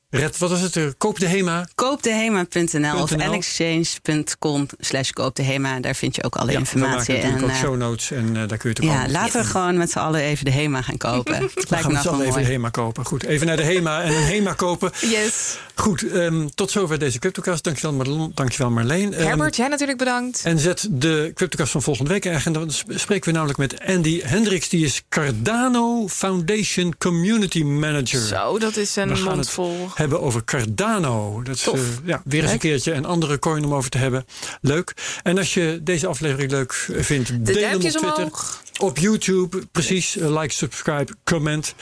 [0.10, 0.96] Red, wat is het?
[0.98, 1.68] Koop de HEMA.
[1.76, 3.30] Koopdehema.nl of .nl.
[3.32, 5.80] nexchange.com slash koopdehema.
[5.80, 7.14] Daar vind je ook alle Ja, informatie.
[7.16, 9.10] We maken natuurlijk ook eh, show notes en eh, daar kun je het ook ja,
[9.10, 11.34] laten we gewoon met z'n allen even de HEMA gaan kopen.
[11.42, 12.48] Het We lijkt gaan me met z'n allen even de.
[12.48, 13.06] HEMA kopen.
[13.06, 14.92] Goed, even naar de HEMA en een HEMA kopen.
[15.02, 15.58] Yes.
[15.76, 17.64] Goed, ehm, tot zover deze CryptoCast.
[17.64, 19.14] Dankjewel, Marlon, dankjewel Marleen.
[19.14, 20.42] Ehm, Herbert, jij natuurlijk bedankt.
[20.44, 22.46] en zet de CryptoCast van volgende week erg.
[22.46, 24.70] En dan sp- spreken we namelijk met Andy Hendricks.
[24.70, 28.20] Die is Cardano Foundation Community Manager.
[28.20, 29.90] Zo, dat is een gaan mond het vol.
[29.96, 31.42] hebben over Cardano.
[31.44, 34.26] Dat is eh, ja, weer eens een keertje een andere coin om over te hebben.
[34.62, 34.94] Leuk.
[35.24, 38.16] En als je deze aflevering leuk vindt, De deel hem op Twitter.
[38.16, 38.64] omhoog.
[38.78, 40.18] Op YouTube, precies.
[40.18, 41.76] Eh, Like, subscribe, comment.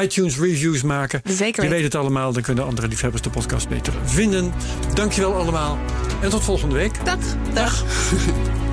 [0.00, 1.22] iTunes reviews maken.
[1.24, 4.52] Zeker Je weet het allemaal, dan kunnen andere liefhebbers de podcast beter vinden.
[4.94, 5.78] Dankjewel allemaal.
[6.22, 7.04] En tot volgende week.
[7.04, 7.18] Dag.
[7.54, 7.84] Dag.